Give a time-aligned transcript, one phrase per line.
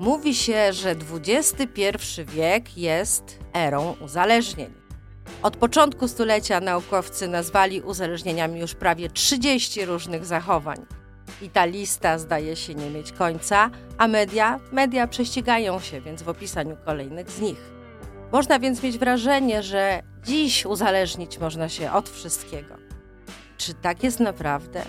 [0.00, 1.82] Mówi się, że XXI
[2.24, 4.74] wiek jest erą uzależnień.
[5.42, 10.86] Od początku stulecia naukowcy nazwali uzależnieniami już prawie 30 różnych zachowań.
[11.42, 16.28] I ta lista zdaje się nie mieć końca, a media, media prześcigają się więc w
[16.28, 17.72] opisaniu kolejnych z nich.
[18.32, 22.74] Można więc mieć wrażenie, że dziś uzależnić można się od wszystkiego.
[23.56, 24.82] Czy tak jest naprawdę?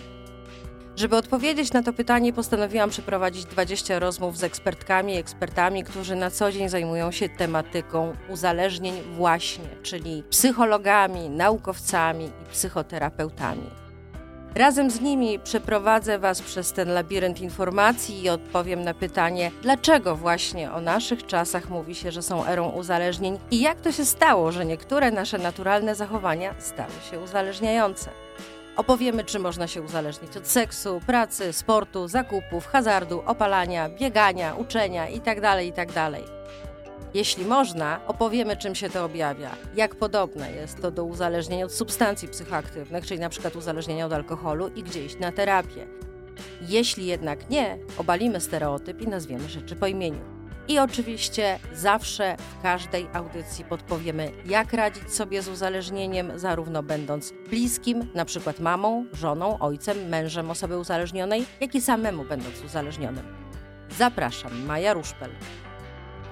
[1.02, 6.31] Żeby odpowiedzieć na to pytanie, postanowiłam przeprowadzić 20 rozmów z ekspertkami i ekspertami, którzy na
[6.31, 13.69] co dzień zajmują się tematyką uzależnień, właśnie, czyli psychologami, naukowcami i psychoterapeutami.
[14.55, 20.71] Razem z nimi przeprowadzę Was przez ten labirynt informacji i odpowiem na pytanie, dlaczego właśnie
[20.71, 24.65] o naszych czasach mówi się, że są erą uzależnień i jak to się stało, że
[24.65, 28.21] niektóre nasze naturalne zachowania stały się uzależniające.
[28.78, 35.66] Opowiemy, czy można się uzależnić od seksu, pracy, sportu, zakupów, hazardu, opalania, biegania, uczenia itd.
[35.66, 36.11] itd.
[37.14, 42.28] Jeśli można, opowiemy, czym się to objawia, jak podobne jest to do uzależnienia od substancji
[42.28, 43.52] psychoaktywnych, czyli np.
[43.58, 45.88] uzależnienia od alkoholu i gdzie iść na terapię.
[46.61, 50.41] Jeśli jednak nie, obalimy stereotyp i nazwiemy rzeczy po imieniu.
[50.72, 58.08] I oczywiście zawsze w każdej audycji podpowiemy, jak radzić sobie z uzależnieniem, zarówno będąc bliskim,
[58.16, 63.23] na przykład mamą, żoną, ojcem, mężem osoby uzależnionej, jak i samemu będąc uzależnionym.
[63.97, 65.30] Zapraszam, Maja Ruszpel.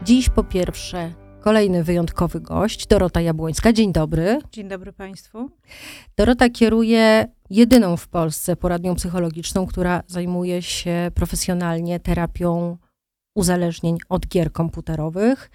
[0.04, 3.74] Dziś po pierwsze kolejny wyjątkowy gość, Dorota Jabłońska.
[3.74, 4.40] Dzień dobry.
[4.52, 5.50] Dzień dobry Państwu.
[6.18, 12.78] Dorota kieruje jedyną w Polsce poradnią psychologiczną, która zajmuje się profesjonalnie terapią
[13.36, 15.52] uzależnień od gier komputerowych.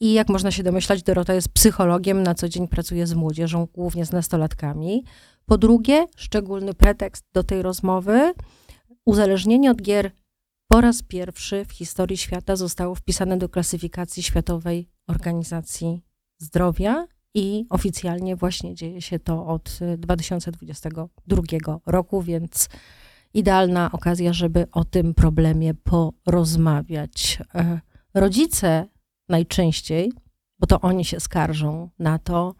[0.00, 4.06] I jak można się domyślać, Dorota jest psychologiem, na co dzień pracuje z młodzieżą, głównie
[4.06, 5.04] z nastolatkami.
[5.46, 8.32] Po drugie, szczególny pretekst do tej rozmowy,
[9.06, 10.10] uzależnienie od gier
[10.68, 16.02] po raz pierwszy w historii świata zostało wpisane do klasyfikacji Światowej Organizacji
[16.40, 21.42] Zdrowia i oficjalnie właśnie dzieje się to od 2022
[21.86, 22.68] roku, więc
[23.36, 27.38] idealna okazja, żeby o tym problemie porozmawiać.
[27.54, 27.80] E,
[28.14, 28.86] rodzice
[29.28, 30.12] najczęściej,
[30.58, 32.54] bo to oni się skarżą na to,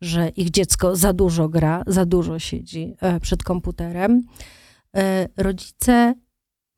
[0.00, 4.22] że ich dziecko za dużo gra, za dużo siedzi e, przed komputerem.
[4.96, 6.14] E, rodzice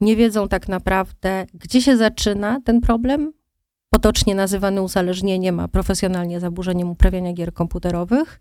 [0.01, 3.33] nie wiedzą tak naprawdę, gdzie się zaczyna ten problem,
[3.91, 8.41] potocznie nazywany uzależnieniem, a profesjonalnie zaburzeniem uprawiania gier komputerowych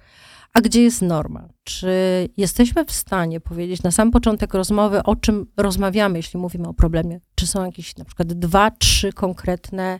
[0.53, 1.49] a gdzie jest norma?
[1.63, 1.89] Czy
[2.37, 7.19] jesteśmy w stanie powiedzieć na sam początek rozmowy, o czym rozmawiamy, jeśli mówimy o problemie?
[7.35, 9.99] Czy są jakieś na przykład dwa, trzy konkretne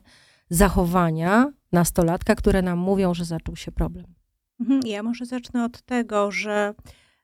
[0.50, 4.06] zachowania nastolatka, które nam mówią, że zaczął się problem?
[4.60, 6.74] Mhm, ja może zacznę od tego, że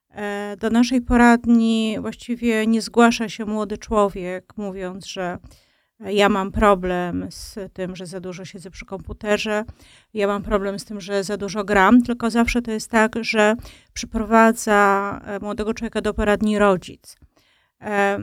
[0.10, 5.38] e, do naszej poradni właściwie nie zgłasza się młody człowiek, mówiąc, że
[6.00, 9.66] ja mam problem z tym, że za dużo siedzę przy komputerze,
[10.14, 13.56] ja mam problem z tym, że za dużo gram, tylko zawsze to jest tak, że
[13.94, 17.18] przyprowadza e, młodego człowieka do poradni rodzic.
[17.82, 18.20] E,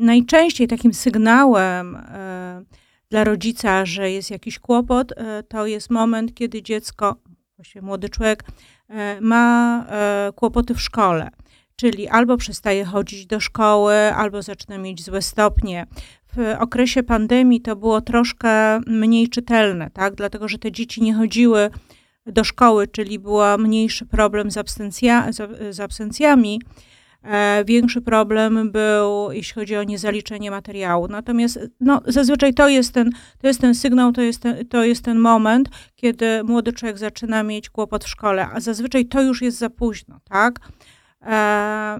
[0.00, 2.64] najczęściej takim sygnałem e,
[3.10, 5.12] dla rodzica, że jest jakiś kłopot,
[5.48, 7.16] to jest moment, kiedy dziecko,
[7.56, 8.44] właściwie młody człowiek,
[9.20, 9.86] ma
[10.34, 11.30] kłopoty w szkole
[11.76, 15.86] czyli albo przestaje chodzić do szkoły, albo zaczyna mieć złe stopnie.
[16.36, 20.14] W okresie pandemii to było troszkę mniej czytelne, tak?
[20.14, 21.70] dlatego że te dzieci nie chodziły
[22.26, 26.60] do szkoły, czyli był mniejszy problem z, absencja, z, z absencjami.
[27.22, 31.08] E, większy problem był, jeśli chodzi o niezaliczenie materiału.
[31.08, 35.04] Natomiast no, zazwyczaj to jest, ten, to jest ten sygnał, to jest ten, to jest
[35.04, 39.58] ten moment, kiedy młody człowiek zaczyna mieć kłopot w szkole, a zazwyczaj to już jest
[39.58, 40.60] za późno, tak?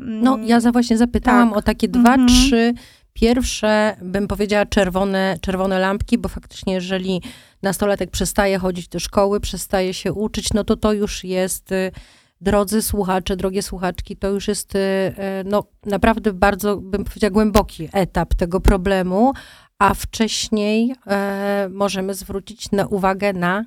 [0.00, 1.58] No, ja za właśnie zapytałam tak.
[1.58, 2.28] o takie dwa, mhm.
[2.28, 2.74] trzy
[3.14, 7.22] pierwsze, bym powiedziała, czerwone, czerwone lampki, bo faktycznie, jeżeli
[7.62, 11.92] nastolatek przestaje chodzić do szkoły, przestaje się uczyć, no to to już jest, y,
[12.40, 15.12] drodzy słuchacze, drogie słuchaczki, to już jest y, y,
[15.44, 19.32] no, naprawdę bardzo, bym powiedziała, głęboki etap tego problemu,
[19.78, 23.64] a wcześniej e, możemy zwrócić na uwagę na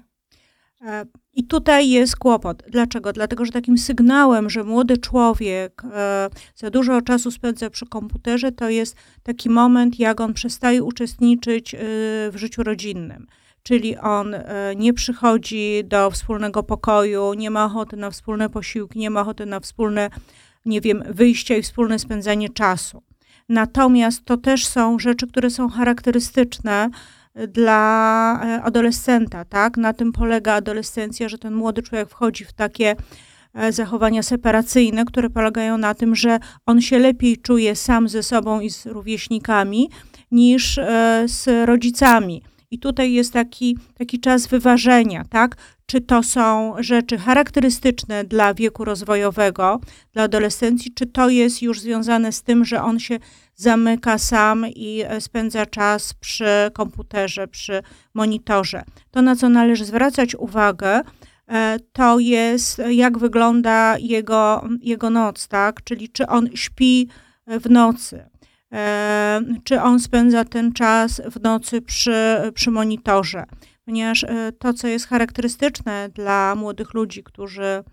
[1.34, 2.64] i tutaj jest kłopot.
[2.68, 3.14] Dlaczego?
[3.14, 8.70] Dlatego, że takim sygnałem, że młody człowiek e, za dużo czasu spędza przy komputerze, to
[8.70, 11.78] jest taki moment, jak on przestaje uczestniczyć e,
[12.32, 13.28] w życiu rodzinnym.
[13.64, 19.10] Czyli on e, nie przychodzi do wspólnego pokoju, nie ma ochoty na wspólne posiłki, nie
[19.10, 20.10] ma ochoty na wspólne,
[20.66, 23.04] nie wiem, wyjście i wspólne spędzanie czasu.
[23.50, 26.90] Natomiast to też są rzeczy, które są charakterystyczne
[27.48, 29.78] dla e, adolescenta, tak?
[29.78, 32.96] Na tym polega adolescencja, że ten młody człowiek wchodzi w takie
[33.54, 38.60] e, zachowania separacyjne, które polegają na tym, że on się lepiej czuje sam ze sobą
[38.60, 39.90] i z rówieśnikami
[40.32, 42.44] niż e, z rodzicami.
[42.72, 45.56] I tutaj jest taki, taki czas wyważenia, tak?
[45.86, 49.80] Czy to są rzeczy charakterystyczne dla wieku rozwojowego,
[50.14, 53.20] dla adolescencji, czy to jest już związane z tym, że on się
[53.58, 57.84] zamyka sam i e, spędza czas przy komputerze, przy
[58.14, 58.84] monitorze.
[59.12, 61.02] To, na co należy zwracać uwagę,
[61.48, 65.84] e, to jest, jak wygląda jego, jego noc, tak?
[65.84, 67.10] Czyli czy on śpi
[67.48, 68.26] w nocy,
[68.74, 73.44] e, czy on spędza ten czas w nocy przy, przy monitorze.
[73.86, 74.26] Ponieważ
[74.60, 77.84] to, co jest charakterystyczne dla młodych ludzi, którzy E,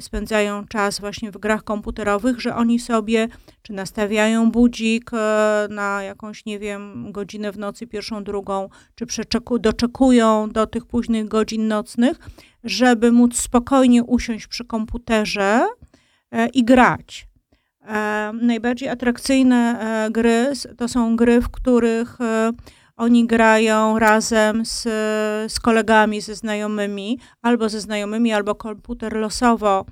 [0.00, 3.28] spędzają czas właśnie w grach komputerowych, że oni sobie
[3.62, 9.06] czy nastawiają budzik e, na jakąś, nie wiem, godzinę w nocy, pierwszą, drugą, czy
[9.60, 12.18] doczekują do tych późnych godzin nocnych,
[12.64, 15.66] żeby móc spokojnie usiąść przy komputerze
[16.30, 17.30] e, i grać.
[18.32, 22.18] Najbardziej atrakcyjne gry to są gry, w których
[23.00, 24.82] oni grają razem z,
[25.52, 29.84] z kolegami, ze znajomymi, albo ze znajomymi, albo komputer losowo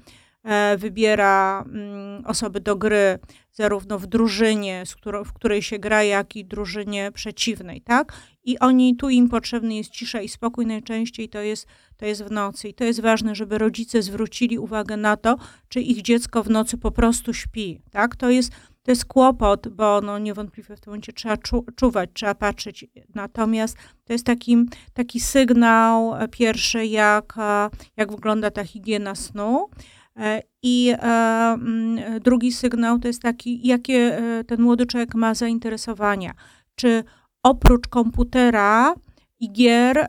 [0.45, 3.19] e, wybiera mm, osoby do gry,
[3.53, 4.85] zarówno w drużynie,
[5.25, 8.13] w której się gra, jak i drużynie przeciwnej, tak?
[8.45, 11.67] I oni, tu im potrzebny jest cisza i spokój, najczęściej to jest,
[11.97, 12.69] to jest w nocy.
[12.69, 15.37] I to jest ważne, żeby rodzice zwrócili uwagę na to,
[15.69, 18.17] czy ich dziecko w nocy po prostu śpi, tak?
[18.17, 18.53] To jest
[18.89, 22.87] to jest kłopot, bo no niewątpliwie w tym momencie trzeba czu, czuwać, trzeba patrzeć.
[23.15, 24.57] Natomiast to jest taki,
[24.93, 29.71] taki sygnał e, pierwszy, jak, e, jak wygląda ta higiena snu.
[30.17, 36.33] E, I mm, drugi sygnał to jest taki, jakie ten młody człowiek ma zainteresowania.
[36.75, 37.05] Czy
[37.43, 38.95] oprócz komputera
[39.41, 40.07] i gier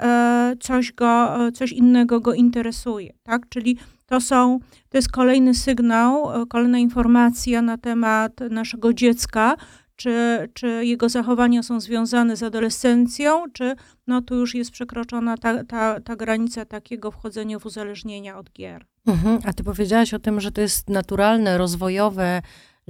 [0.60, 3.50] coś, go, coś innego go interesuje, tak?
[3.50, 4.60] Czyli to są,
[4.90, 9.56] to jest kolejny sygnał, e, kolejna informacja na temat naszego dziecka,
[9.96, 13.76] czy, czy jego zachowania są związane z adolescencją, czy
[14.08, 18.86] no tu już jest przekroczona ta, ta, ta granica takiego wchodzenia w uzależnienia od gier.
[19.08, 19.40] Mhm.
[19.46, 22.42] A ty powiedziałaś o tym, że to jest naturalne, rozwojowe,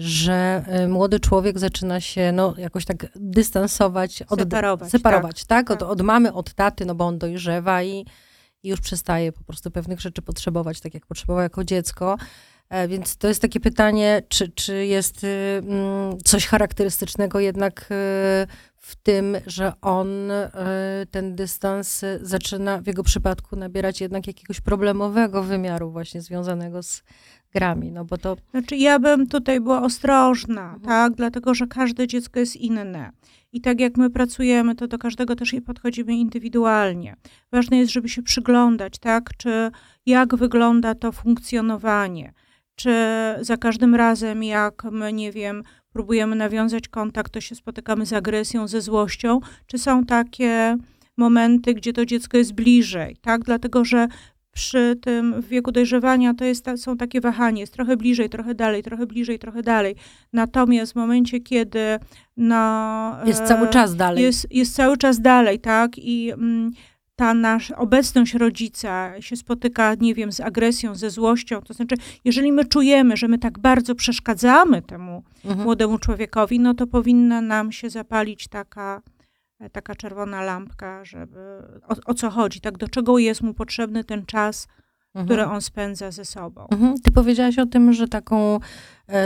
[0.01, 5.81] że e, młody człowiek zaczyna się no, jakoś tak dystansować, od, separować, separować tak, tak?
[5.81, 8.05] Od, od mamy, od taty, no bo on dojrzewa i
[8.63, 12.17] i już przestaje po prostu pewnych rzeczy potrzebować, tak jak potrzebował jako dziecko.
[12.69, 17.85] E, więc to jest takie pytanie, czy, czy jest y, mm, coś charakterystycznego jednak y,
[18.75, 20.47] w tym, że on y,
[21.11, 27.03] ten dystans zaczyna w jego przypadku nabierać jednak jakiegoś problemowego wymiaru właśnie związanego z
[27.53, 28.37] grami, no bo to...
[28.51, 30.81] Znaczy ja bym tutaj była ostrożna, mhm.
[30.81, 33.11] tak, dlatego, że każde dziecko jest inne.
[33.51, 37.15] I tak jak my pracujemy, to do każdego też i podchodzimy indywidualnie.
[37.51, 39.71] Ważne jest, żeby się przyglądać, tak, czy
[40.05, 42.33] jak wygląda to funkcjonowanie,
[42.75, 42.93] czy
[43.41, 45.63] za każdym razem, jak my, nie wiem,
[45.93, 50.77] próbujemy nawiązać kontakt, to się spotykamy z agresją, ze złością, czy są takie
[51.17, 53.43] momenty, gdzie to dziecko jest bliżej, tak?
[53.43, 54.07] Dlatego, że
[54.59, 59.05] przy tym wieku dojrzewania to jest, są takie wahanie, jest trochę bliżej, trochę dalej, trochę
[59.05, 59.95] bliżej, trochę dalej.
[60.33, 61.99] Natomiast w momencie, kiedy
[62.37, 64.23] no, jest cały e, czas dalej.
[64.23, 65.97] Jest, jest cały czas dalej, tak?
[65.97, 66.71] I mm,
[67.15, 71.61] ta nasza obecność rodzica się spotyka, nie wiem, z agresją, ze złością.
[71.61, 71.95] To znaczy,
[72.25, 75.63] jeżeli my czujemy, że my tak bardzo przeszkadzamy temu mhm.
[75.63, 79.01] młodemu człowiekowi, no to powinna nam się zapalić taka
[79.71, 81.39] taka czerwona lampka, żeby
[81.87, 84.67] o, o, co chodzi, tak do czego jest mu potrzebny ten czas,
[85.07, 85.25] mhm.
[85.25, 86.67] który on spędza ze sobą.
[86.71, 86.95] Mhm.
[87.03, 88.59] Ty powiedziałaś o tym, że taką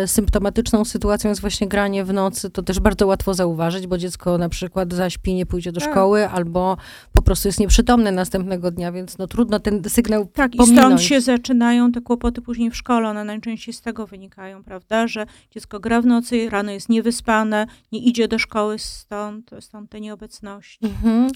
[0.06, 4.50] symptomatyczną sytuacją jest właśnie granie w nocy, to też bardzo łatwo zauważyć, bo dziecko na
[4.50, 5.92] przykład zaśpi, nie pójdzie do tak.
[5.92, 6.78] szkoły, albo
[7.13, 10.72] po prostu jest nieprzytomne następnego dnia, więc no trudno ten sygnał Tak, pominąć.
[10.72, 15.08] i stąd się zaczynają te kłopoty później w szkole, one najczęściej z tego wynikają, prawda,
[15.08, 20.02] że dziecko gra w nocy, rano jest niewyspane, nie idzie do szkoły, stąd, stąd te
[20.02, 20.80] nieobecności.
[20.86, 21.30] Mhm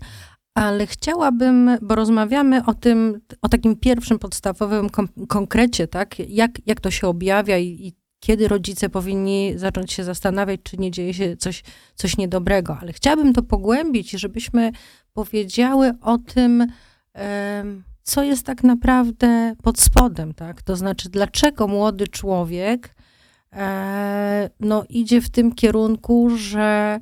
[0.57, 6.19] ale chciałabym, bo rozmawiamy o tym, o takim pierwszym podstawowym kom konkrecie, tak?
[6.19, 10.91] Jak, jak to się objawia i, i, kiedy rodzice powinni zacząć się zastanawiać, czy nie
[10.91, 11.63] dzieje się coś,
[11.95, 12.77] coś niedobrego.
[12.81, 14.71] Ale chciałabym to pogłębić, żebyśmy
[15.13, 16.67] powiedziały o tym,
[18.03, 20.61] co jest tak naprawdę pod spodem, tak?
[20.61, 22.95] To znaczy, dlaczego młody człowiek
[23.53, 26.99] e, no, idzie w tym kierunku, że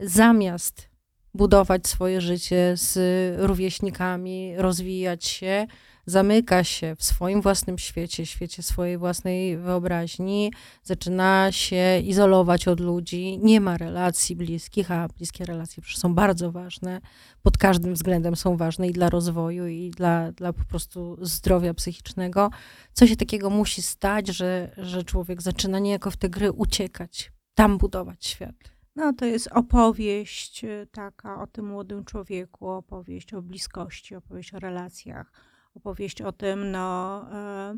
[0.00, 0.88] zamiast
[1.34, 2.98] budować swoje życie z
[3.40, 5.66] rówieśnikami, rozwijać się,
[6.08, 13.38] zamyka się w swoim własnym świecie, świecie swojej własnej wyobraźni, zaczyna się izolować od ludzi,
[13.38, 17.00] nie ma relacji bliskich, a bliskie relacje przecież są bardzo ważne,
[17.42, 22.50] pod każdym względem są ważne i dla rozwoju, i dla, dla po prostu zdrowia psychicznego.
[22.92, 27.78] Co się takiego musi stać, że, że człowiek zaczyna niejako w te gry uciekać, tam
[27.78, 28.78] budować świat?
[28.96, 34.58] No, to jest opowieść e, taka o tym młodym człowieku, opowieść o bliskości, opowieść o
[34.58, 35.32] relacjach,
[35.78, 37.74] opowieść o tym, no, e,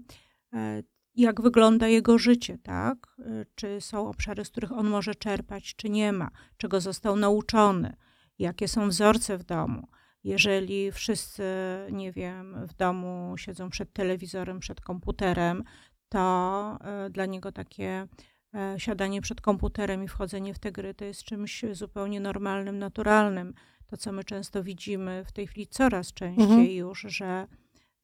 [0.55, 0.83] e,
[1.15, 3.17] jak wygląda jego życie, tak?
[3.55, 7.97] Czy są obszary, z których on może czerpać, czy nie ma, czego został nauczony,
[8.39, 9.89] jakie są wzorce w domu.
[10.25, 11.45] Jeżeli wszyscy,
[11.93, 15.65] nie wiem, w domu siedzą przed telewizorem, przed komputerem,
[16.09, 16.79] to
[17.11, 18.09] dla niego takie
[18.55, 23.55] E, siadanie przed komputerem i wchodzenie w te gry to jest czymś zupełnie normalnym, naturalnym.
[23.87, 26.71] To, co my często widzimy w tej chwili coraz częściej mhm.
[26.71, 27.47] już, że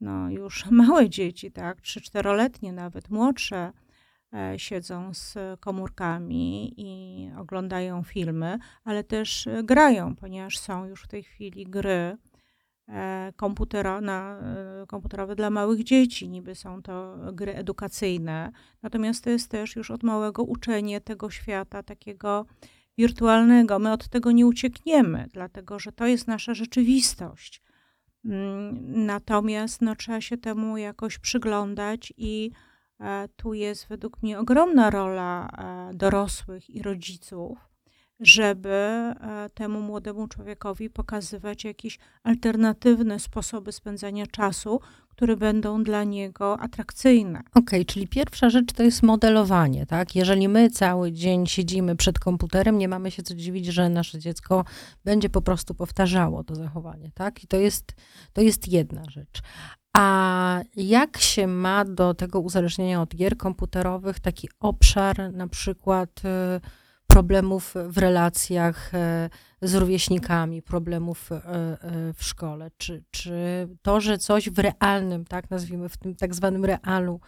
[0.00, 3.72] no, już małe dzieci, tak, trzy, czteroletnie nawet, młodsze,
[4.34, 11.22] e, siedzą z komórkami i oglądają filmy, ale też grają, ponieważ są już w tej
[11.22, 12.16] chwili gry,
[12.88, 16.28] E, komputero, na, e, komputerowe dla małych dzieci.
[16.28, 21.82] Niby są to gry edukacyjne, natomiast to jest też już od małego uczenie tego świata
[21.82, 22.46] takiego
[22.98, 23.78] wirtualnego.
[23.78, 27.62] My od tego nie uciekniemy, dlatego że to jest nasza rzeczywistość.
[28.26, 32.50] Mm, natomiast no, trzeba się temu jakoś przyglądać i
[33.00, 35.48] e, tu jest według mnie ogromna rola
[35.94, 37.58] dorosłych i rodziców,
[38.20, 39.14] żeby e,
[39.54, 47.40] temu młodemu człowiekowi pokazywać jakieś alternatywne sposoby spędzania czasu, które będą dla niego atrakcyjne.
[47.40, 50.14] Okej, okay, czyli pierwsza rzecz to jest modelowanie, tak?
[50.14, 54.64] Jeżeli my cały dzień siedzimy przed komputerem, nie mamy się co dziwić, że nasze dziecko
[55.04, 57.44] będzie po prostu powtarzało to zachowanie, tak?
[57.44, 57.94] I to jest,
[58.32, 59.42] to jest jedna rzecz.
[59.96, 66.24] A jak się ma do tego uzależnienia od gier komputerowych taki obszar na przykład...
[66.24, 66.85] Yy,
[67.16, 69.30] problemów w relacjach e,
[69.62, 72.70] z rówieśnikami, problemów e, e, w szkole?
[72.76, 77.20] Czy, czy to, że coś w realnym, tak nazwijmy, w tym tak zwanym realu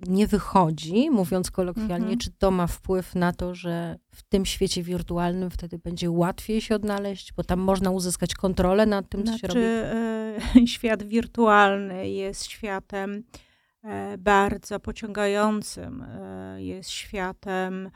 [0.00, 2.18] nie wychodzi, mówiąc kolokwialnie, mhm.
[2.18, 6.74] czy to ma wpływ na to, że w tym świecie wirtualnym wtedy będzie łatwiej się
[6.74, 9.60] odnaleźć, bo tam można uzyskać kontrolę nad tym, co znaczy, się robi?
[10.60, 13.24] E, świat wirtualny jest światem
[14.18, 16.04] bardzo pociągającym,
[16.56, 17.90] jest światem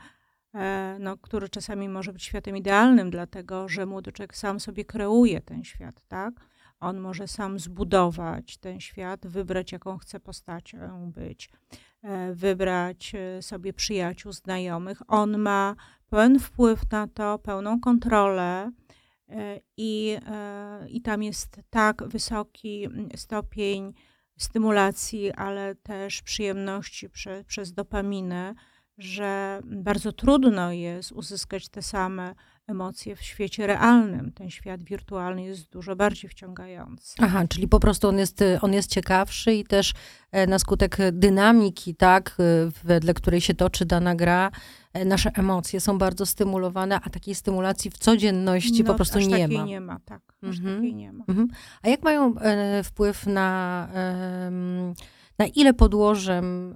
[0.99, 5.63] no, który czasami może być światem idealnym, dlatego że młody człowiek sam sobie kreuje ten
[5.63, 6.33] świat, tak?
[6.79, 11.49] On może sam zbudować ten świat, wybrać, jaką chce postacią być,
[12.01, 15.01] e, wybrać e, sobie przyjaciół, znajomych.
[15.07, 15.75] On ma
[16.09, 18.71] pełen wpływ na to, pełną kontrolę.
[19.77, 20.17] I,
[20.87, 23.93] I tam jest tak wysoki stopień
[24.37, 28.55] stymulacji, ale też przyjemności prze, przez dopaminę,
[28.99, 32.35] że bardzo trudno jest uzyskać te same
[32.67, 34.31] emocje w świecie realnym.
[34.31, 37.15] Ten świat wirtualny jest dużo bardziej wciągający.
[37.19, 39.93] Aha, czyli po prostu on jest, on jest ciekawszy i też
[40.31, 44.51] e, na skutek dynamiki, tak, e, wedle której się toczy dana gra,
[44.93, 49.47] e, nasze emocje są bardzo stymulowane, a takiej stymulacji w codzienności no, po prostu nie
[49.47, 49.63] ma.
[49.63, 50.21] nie ma, tak.
[50.49, 50.75] Aż mhm.
[50.75, 51.23] takiej nie ma.
[51.27, 51.47] Mhm.
[51.81, 53.87] A jak mają e, wpływ na...
[53.93, 54.51] E,
[55.39, 56.71] na ile podłożem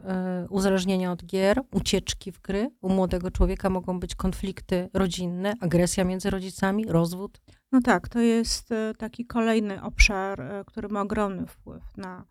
[0.45, 6.03] y, uzależnienia od gier, ucieczki w gry u młodego człowieka mogą być konflikty rodzinne, agresja
[6.03, 7.41] między rodzicami, rozwód?
[7.71, 12.25] No tak, to jest e, taki kolejny obszar, e, który ma ogromny wpływ na,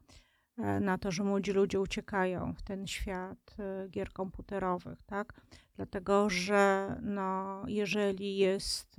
[0.80, 3.56] na to, że młodzi ludzie uciekają w ten świat
[3.90, 5.32] gier komputerowych, tak?
[5.76, 8.96] Dlatego, że no, jeżeli jest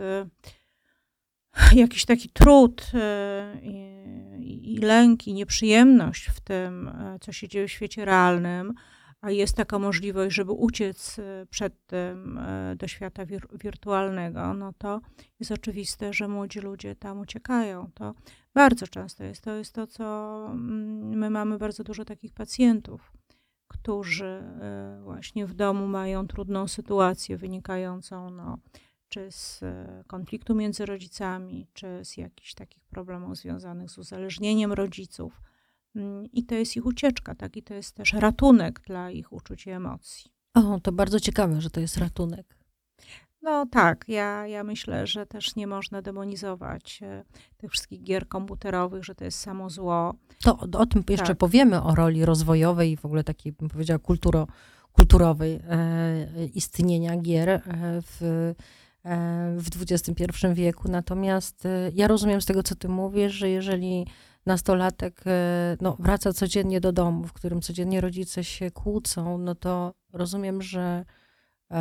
[1.76, 7.68] jakiś taki trud e, i, i lęk, i nieprzyjemność w tym, e, co się dzieje
[7.68, 8.74] w świecie realnym,
[9.22, 12.40] a jest taka możliwość, żeby uciec e, przed tym
[12.76, 15.02] do świata wir wirtualnego, no to
[15.40, 17.92] jest oczywiste, że młodzi ludzie tam uciekają.
[17.94, 18.16] To
[18.54, 19.42] bardzo często jest.
[19.42, 23.12] To jest to, co mm, my mamy bardzo dużo takich pacjentów,
[23.68, 24.44] którzy
[25.04, 28.58] właśnie w domu mają trudną sytuację wynikającą no,
[29.14, 35.42] czy z e, konfliktu między rodzicami, czy z jakichś takich problemów związanych z uzależnieniem rodziców.
[35.96, 37.58] Mm, I to jest ich ucieczka, tak?
[37.58, 40.32] I to jest też ratunek dla ich uczuć i emocji.
[40.54, 42.58] O, to bardzo ciekawe, że to jest ratunek.
[43.42, 47.24] No tak, ja, ja myślę, że też nie można demonizować e,
[47.58, 50.14] tych wszystkich gier komputerowych, że to jest samo zło.
[50.44, 51.38] To o, o tym jeszcze tak.
[51.38, 54.48] powiemy, o roli rozwojowej i w ogóle takiej, bym powiedziała, kulturo,
[54.92, 57.62] kulturowej e, istnienia gier e,
[58.02, 58.54] w
[59.58, 60.92] w XXI wieku.
[60.92, 64.08] Natomiast e, ja rozumiem z tego, co ty mówisz, że jeżeli
[64.46, 69.94] nastolatek e, no, wraca codziennie do domu, w którym codziennie rodzice się kłócą, no to
[70.14, 71.06] rozumiem, że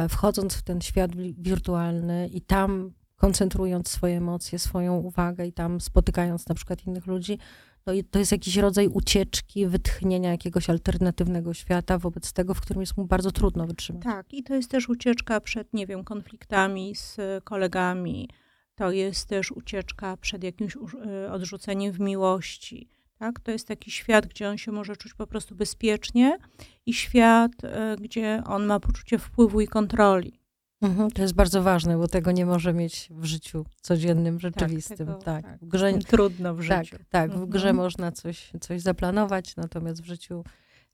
[0.08, 6.48] wchodząc w ten świat wirtualny i tam koncentrując swoje emocje, swoją uwagę i tam spotykając
[6.48, 7.38] na przykład innych ludzi,
[7.86, 12.96] i to jest jakiś rodzaj ucieczki, wytchnienia jakiegoś alternatywnego świata wobec tego, w którym jest
[12.96, 14.02] mu bardzo trudno wytrzymać.
[14.02, 18.28] Tak, i to jest też ucieczka przed, nie wiem, konfliktami z kolegami.
[18.74, 22.88] To jest też ucieczka przed jakimś y, odrzuceniem w miłości.
[23.18, 23.40] Tak?
[23.40, 26.38] To jest taki świat, gdzie on się może czuć po prostu bezpiecznie
[26.86, 27.68] i świat, y,
[28.00, 30.41] gdzie on ma poczucie wpływu i kontroli.
[30.82, 34.96] Mhm, to jest bardzo ważne, bo tego nie może mieć w życiu codziennym, tak, rzeczywistym.
[34.96, 35.44] Tak, tego, tak.
[35.44, 35.60] tak.
[35.60, 36.96] W grze, trudno w tak, życiu.
[36.96, 37.46] Tak, tak mhm.
[37.46, 40.44] w grze można coś, coś zaplanować, natomiast w życiu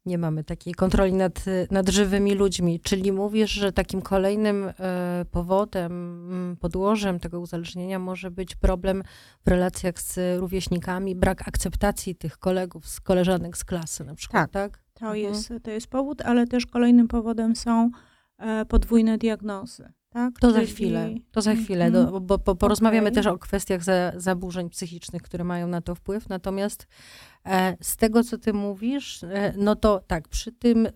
[0.06, 2.80] nie mamy takiej kontroli nad, nad żywymi ludźmi.
[2.80, 9.02] Czyli mówisz, że takim kolejnym e, powodem, mm, podłożem tego uzależnienia może być problem
[9.46, 14.72] w relacjach z rówieśnikami, brak akceptacji tych kolegów, z koleżanek z klasy na przykład, tak?
[14.72, 14.82] tak?
[14.94, 15.18] To, mhm.
[15.18, 17.90] jest, to jest powód, ale też kolejnym powodem są
[18.68, 19.92] podwójne diagnozy.
[20.08, 20.38] Tak?
[20.40, 20.66] To Czyli...
[20.66, 22.20] za chwilę, to za chwilę, mm -hmm.
[22.20, 23.14] bo, bo porozmawiamy okay.
[23.14, 26.28] też o kwestiach za, zaburzeń psychicznych, które mają na to wpływ.
[26.28, 26.86] Natomiast
[27.46, 30.90] e, z tego, co ty mówisz, e, no to tak, przy tym, e,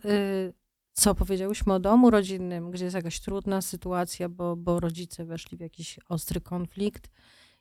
[0.92, 5.61] co powiedziałyśmy o domu rodzinnym, gdzie jest jakaś trudna sytuacja, bo, bo rodzice weszli w
[5.61, 7.11] jakiś ostry konflikt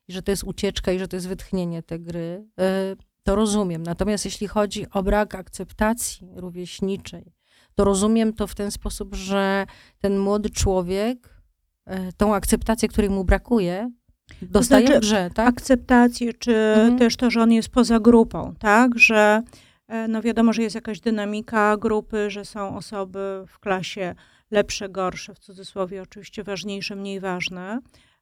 [0.08, 3.84] i że to jest ucieczka i że to jest wytchnienie tej gry, e, to rozumiem.
[3.84, 7.34] Natomiast jeśli chodzi o brak akceptacji rówieśniczej,
[7.76, 9.66] to rozumiem to w ten sposób, że
[10.00, 11.42] ten młody człowiek
[11.86, 13.92] e, tą akceptację, której mu brakuje,
[14.42, 15.48] dostaje to znaczy, grze, tak?
[15.48, 17.00] Akceptację, czy mhm.
[17.00, 19.00] też to, że on jest poza grupą, tak?
[19.00, 19.42] Że
[19.88, 24.16] e, no wiadomo, że jest jakaś dynamika grupy, że są osoby w klasie
[24.52, 27.80] lepsze, gorsze, w cudzysłowie oczywiście ważniejsze, mniej ważne.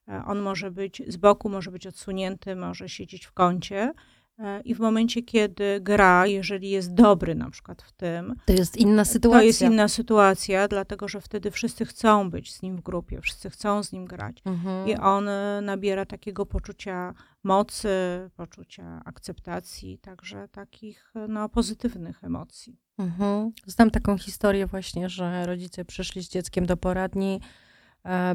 [0.08, 3.94] E, on może być z boku, może być odsunięty, może siedzieć w kącie.
[4.40, 8.78] E, I w momencie, kiedy gra, jeżeli jest dobry na przykład w tym, to jest
[8.78, 9.40] inna sytuacja.
[9.40, 13.50] To jest inna sytuacja, dlatego że wtedy wszyscy chcą być z nim w grupie, wszyscy
[13.50, 14.42] chcą z nim grać.
[14.46, 14.88] Mhm.
[14.88, 17.90] I on e, nabiera takiego poczucia mocy,
[18.36, 22.80] poczucia akceptacji, także takich e, no, pozytywnych emocji.
[22.98, 23.52] Mhm.
[23.66, 27.42] Znam taką historię właśnie, że rodzice przyszli z dzieckiem do poradni,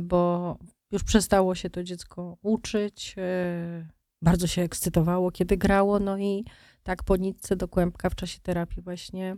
[0.01, 0.59] bo
[0.93, 3.17] już przestało się to dziecko uczyć
[4.25, 6.45] bardzo się ekscytowało, kiedy grało, no i
[6.83, 9.37] tak po nitce do kłębka w czasie terapii właśnie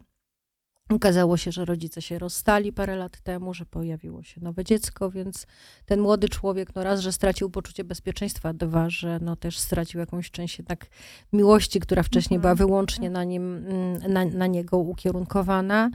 [0.90, 5.46] Okazało się, że rodzice się rozstali parę lat temu, że pojawiło się nowe dziecko, więc
[5.86, 10.30] ten młody człowiek, no raz, że stracił poczucie bezpieczeństwa, dwa, że no też stracił jakąś
[10.30, 10.86] część jednak
[11.32, 12.68] miłości, która wcześniej była mhm.
[12.68, 15.90] wyłącznie na nim, mm, na, na niego ukierunkowana.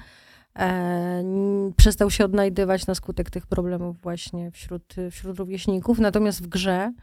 [0.60, 1.24] E,
[1.78, 6.00] przestał się odnajdywać na skutek tych problemów właśnie wśród, wśród rówieśników.
[6.00, 6.94] Natomiast w grze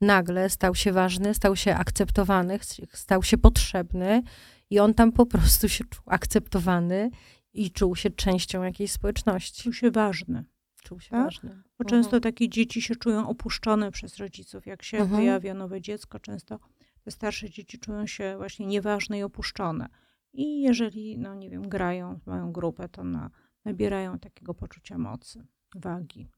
[0.00, 2.58] nagle stał się ważny, stał się akceptowany,
[2.92, 4.22] stał się potrzebny
[4.70, 7.10] i on tam po prostu się czuł akceptowany
[7.52, 9.62] i czuł się częścią jakiejś społeczności.
[9.62, 10.44] Czuł się ważny.
[10.82, 11.24] Czuł się tak?
[11.24, 11.50] ważny.
[11.50, 11.88] Bo mhm.
[11.88, 14.66] często takie dzieci się czują opuszczone przez rodziców.
[14.66, 15.20] Jak się mhm.
[15.20, 16.58] pojawia nowe dziecko, często
[17.02, 19.88] te starsze dzieci czują się właśnie nieważne i opuszczone.
[20.32, 23.30] I jeżeli, no nie wiem, grają, mają grupę, to na,
[23.64, 26.28] nabierają takiego poczucia mocy, wagi.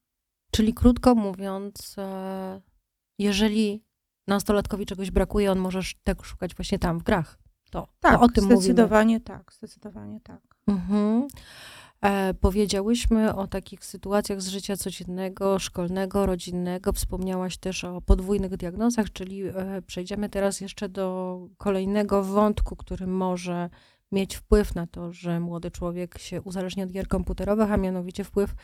[0.50, 2.60] Czyli krótko mówiąc, e,
[3.18, 3.84] jeżeli
[4.26, 7.38] nastolatkowi czegoś brakuje, on może tego szukać właśnie tam, w grach.
[7.70, 9.20] To, tak, to o tym zdecydowanie mówimy.
[9.20, 10.40] tak, zdecydowanie tak.
[10.66, 11.26] Mhm.
[12.00, 16.92] E, powiedziałyśmy o takich sytuacjach z życia codziennego, szkolnego, rodzinnego.
[16.92, 23.70] Wspomniałaś też o podwójnych diagnozach, czyli e, przejdziemy teraz jeszcze do kolejnego wątku, który może
[24.12, 28.54] mieć wpływ na to, że młody człowiek się uzależnia od gier komputerowych, a mianowicie wpływ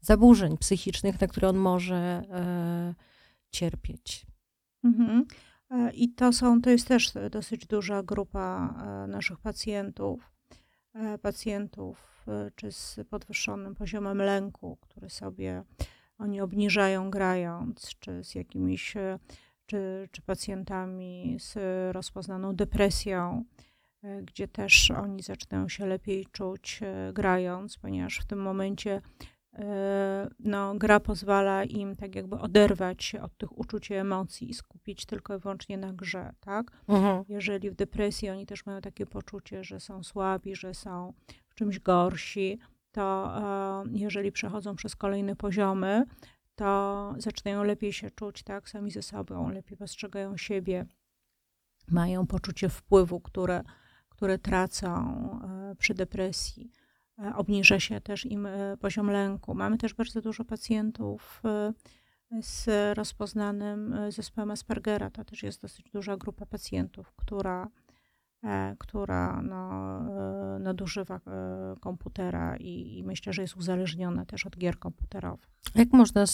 [0.00, 1.96] zaburzeń psychicznych, na które on może
[2.30, 2.94] e,
[3.54, 4.26] cierpieć.
[4.84, 5.24] Mhm.
[5.70, 10.32] E, I to są, to jest też dosyć duża grupa e, naszych pacjentów,
[10.94, 12.14] e, pacjentów
[12.54, 15.62] czy z podwyższonym poziomem lęku, który sobie
[16.18, 18.94] oni obniżają grając, czy z jakimiś,
[19.66, 21.54] czy, czy pacjentami z
[21.94, 23.44] rozpoznaną depresją,
[24.22, 26.80] gdzie też oni zaczynają się lepiej czuć
[27.12, 29.33] grając, ponieważ w tym momencie E,
[30.40, 35.06] no, gra pozwala im tak jakby oderwać się od tych uczuć i emocji i skupić
[35.06, 36.70] tylko i wyłącznie na grze, tak?
[36.88, 37.24] Mhm.
[37.28, 41.12] Jeżeli w depresji oni też mają takie poczucie, że są słabi, że są
[41.48, 42.58] w czymś gorsi,
[42.92, 46.04] to e, jeżeli przechodzą przez kolejne poziomy,
[46.54, 50.86] to zaczynają lepiej się czuć, tak, sami ze sobą, lepiej postrzegają siebie,
[51.88, 53.62] mają poczucie wpływu, które,
[54.08, 54.90] które tracą
[55.42, 56.70] e, przy depresji
[57.34, 59.54] obniża się też im e, poziom lęku.
[59.54, 61.72] Mamy też bardzo dużo pacjentów e,
[62.42, 65.10] z rozpoznanym zespołem Aspergera.
[65.10, 67.68] To też jest dosyć duża grupa pacjentów, która
[68.44, 69.98] e, która no,
[70.56, 71.20] e, nadużywa e,
[71.80, 75.50] komputera i, i myślę, że jest uzależniona też od gier komputerowych.
[75.74, 76.24] Jak można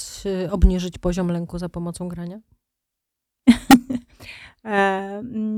[0.50, 2.40] obniżyć poziom lęku za pomocą grania?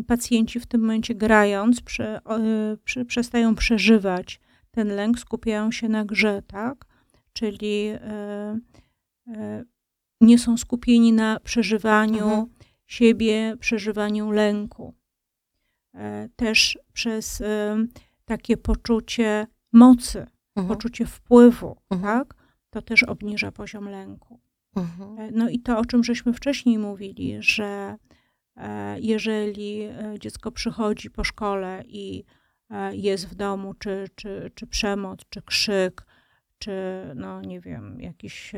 [0.06, 2.20] Pacjenci w tym momencie grając prze,
[2.84, 4.40] prze, przestają przeżywać
[4.74, 6.84] ten lęk, skupiają się na grze, tak?
[7.32, 7.92] Czyli
[10.20, 12.46] nie są skupieni na przeżywaniu mhm.
[12.86, 14.94] siebie, przeżywaniu lęku.
[15.94, 17.76] E, też przez e,
[18.24, 20.68] takie poczucie mocy, mhm.
[20.68, 22.18] poczucie wpływu, mhm.
[22.18, 22.34] tak?
[22.70, 24.40] To też obniża poziom lęku.
[24.76, 25.18] Mhm.
[25.18, 27.96] E, no i to, o czym żeśmy wcześniej mówili, że
[28.96, 32.24] jeżeli dziecko przychodzi po szkole i
[32.92, 36.06] jest w domu, czy, czy, czy przemoc, czy krzyk,
[36.58, 36.72] czy
[37.14, 38.52] no nie wiem, jakiś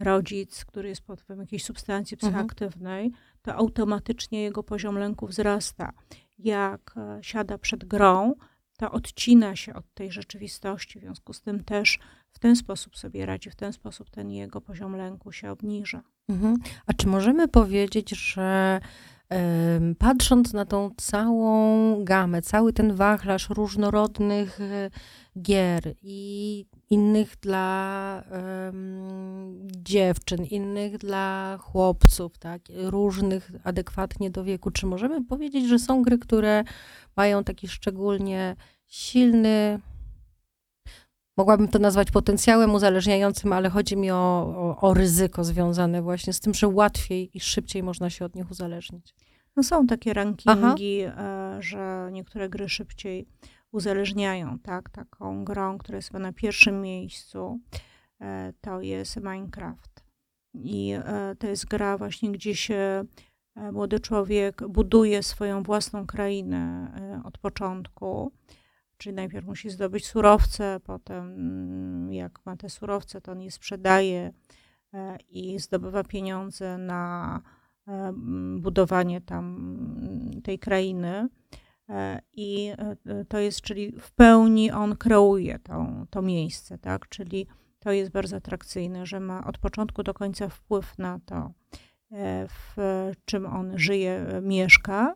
[0.00, 3.24] rodzic, który jest pod wpływem jakiejś substancji psychoaktywnej, mhm.
[3.42, 5.92] to automatycznie jego poziom lęku wzrasta.
[6.38, 8.34] Jak e, siada przed grą,
[8.78, 11.98] to odcina się od tej rzeczywistości, w związku z tym też
[12.32, 16.02] w ten sposób sobie radzi, w ten sposób ten jego poziom lęku się obniża.
[16.28, 16.56] Mhm.
[16.86, 18.80] A czy możemy powiedzieć, że
[19.98, 24.90] patrząc na tą całą gamę, cały ten wachlarz różnorodnych e,
[25.42, 34.70] gier i innych dla um, dziewczyn, innych dla chłopców, tak, różnych adekwatnie do wieku.
[34.70, 36.64] Czy możemy powiedzieć, że są gry, które
[37.16, 39.80] mają taki szczególnie silny,
[41.38, 46.40] mogłabym to nazwać potencjałem uzależniającym, ale chodzi mi o, o, o ryzyko związane właśnie z
[46.40, 49.14] tym, że łatwiej i szybciej można się od nich uzależnić.
[49.56, 51.22] No są takie rankingi, Aha.
[51.22, 53.26] E, że niektóre gry szybciej
[53.72, 54.90] uzależniają, tak?
[54.90, 57.60] Taką grą, która jest chyba na pierwszym miejscu,
[58.20, 60.04] e, to jest Minecraft.
[60.54, 63.04] I e, to jest gra właśnie, gdzie się
[63.72, 66.92] młody człowiek buduje swoją własną krainę
[67.24, 68.32] od początku.
[68.98, 74.32] Czyli najpierw musi zdobyć surowce, potem mm, jak ma te surowce, to on je sprzedaje
[75.28, 77.42] i zdobywa pieniądze na
[78.58, 79.74] budowanie tam
[80.44, 81.28] tej krainy.
[81.88, 82.72] E, I
[83.06, 87.08] e, to jest, czyli w pełni on kreuje to, to miejsce, tak?
[87.08, 87.46] Czyli
[87.78, 91.52] to jest bardzo atrakcyjne, że ma od początku do końca wpływ na to,
[92.12, 92.76] e, w
[93.24, 95.14] czym on żyje, mieszka.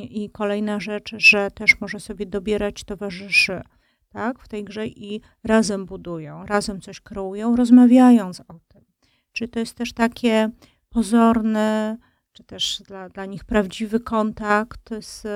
[0.00, 3.60] I kolejna rzecz, że też może sobie dobierać towarzyszy,
[4.08, 8.84] tak, w tej grze i razem budują, razem coś kreują, rozmawiając o tym.
[9.32, 10.50] Czy to jest też takie
[10.88, 11.96] pozorny,
[12.32, 15.26] czy też dla, dla nich prawdziwy kontakt z,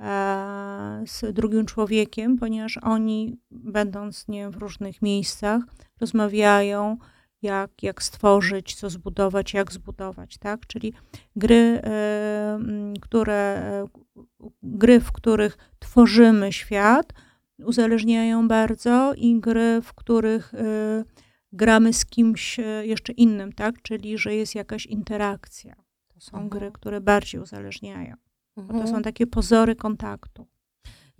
[0.00, 5.62] e, z drugim człowiekiem, ponieważ oni, będąc nie wiem, w różnych miejscach,
[6.00, 6.98] rozmawiają,
[7.42, 10.66] jak, jak stworzyć, co zbudować, jak zbudować, tak?
[10.66, 10.92] Czyli
[11.36, 12.58] gry, e,
[13.00, 13.84] które,
[14.62, 17.12] gry, w których tworzymy świat,
[17.58, 21.04] uzależniają bardzo i gry, w których e,
[21.52, 23.82] gramy z kimś jeszcze innym, tak?
[23.82, 26.48] Czyli, że jest jakaś interakcja są mhm.
[26.48, 28.14] gry, które bardziej uzależniają.
[28.56, 29.02] Bo to są mhm.
[29.02, 30.46] takie pozory kontaktu.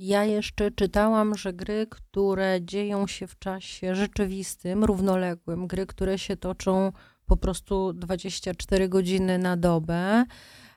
[0.03, 6.37] Ja jeszcze czytałam, że gry, które dzieją się w czasie rzeczywistym, równoległym, gry, które się
[6.37, 6.93] toczą
[7.27, 10.25] po prostu 24 godziny na dobę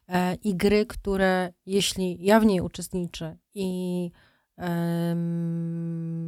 [0.08, 4.12] e, i gry, które jeśli ja w niej uczestniczę i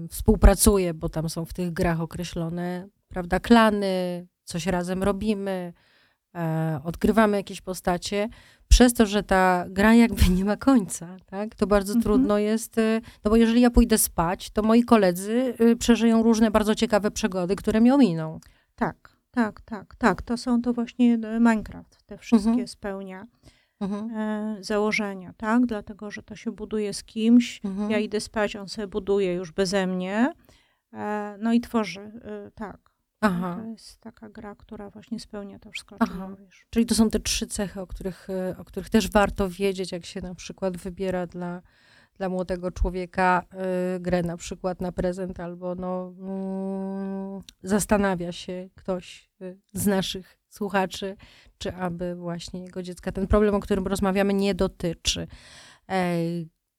[0.10, 5.74] współpracuję, bo tam są w tych grach określone, prawda, klany, coś razem robimy,
[6.84, 8.30] odgrywamy jakieś postacie,
[8.68, 12.04] przez to, że ta gra jakby nie ma końca, tak, to bardzo mhm.
[12.04, 16.52] trudno jest, e, no bo jeżeli ja pójdę spać, to moi koledzy y, przeżyją różne
[16.52, 18.40] bardzo ciekawe przygody, które mi ominą.
[18.76, 20.22] Tak, tak, tak, tak.
[20.22, 22.68] To są to właśnie e, Minecraft, te wszystkie mhm.
[22.68, 23.28] spełnia.
[23.80, 24.12] Mhm.
[24.16, 25.66] E, założenia, tak?
[25.66, 27.62] Dlatego, że to się buduje z kimś.
[27.66, 27.92] Mhm.
[27.92, 30.34] Ja idę spać, on sobie buduje już beze mnie.
[30.94, 32.95] E, no i tworzy, e, tak.
[33.26, 33.60] Aha.
[33.62, 36.68] To jest taka gra, która właśnie spełnia to wszystko, o czym mówisz.
[36.70, 40.06] Czyli to są te trzy cechy, o których, e, o których też warto wiedzieć, jak
[40.06, 41.62] się na przykład wybiera dla,
[42.18, 43.46] dla młodego człowieka
[43.96, 50.38] y, grę na przykład na prezent, albo no, mm, zastanawia się ktoś y, z naszych
[50.50, 51.16] słuchaczy,
[51.58, 55.28] czy aby właśnie jego dziecka ten problem, o którym rozmawiamy, nie dotyczy.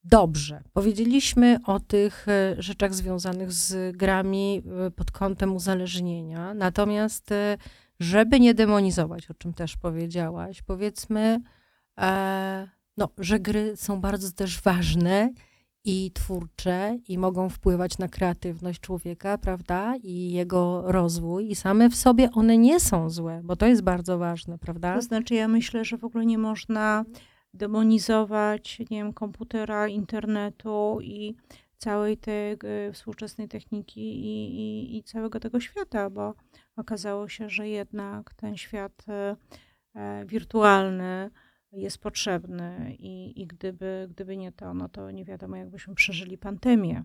[0.08, 7.56] Dobrze, powiedzieliśmy o tych e, rzeczach związanych z grami e, pod kątem uzależnienia, natomiast e,
[8.00, 11.40] żeby nie demonizować, o czym też powiedziałaś, powiedzmy,
[12.96, 15.32] no, że gry są bardzo też ważne
[15.84, 19.94] i twórcze i mogą wpływać na kreatywność człowieka, prawda?
[20.02, 21.50] I jego rozwój.
[21.50, 24.94] I same w sobie one nie są złe, bo to jest bardzo ważne, prawda?
[24.94, 27.04] To znaczy, ja myślę, że w ogóle nie można
[27.56, 31.34] demonizować, nie wiem, komputera, internetu i
[31.76, 36.34] całej tej y, współczesnej techniki i, i, i całego tego świata, bo
[36.76, 39.36] okazało się, że jednak ten świat e,
[40.26, 41.30] wirtualny
[41.72, 47.04] jest potrzebny i, i gdyby, gdyby nie to, no to nie wiadomo, jakbyśmy przeżyli pandemię,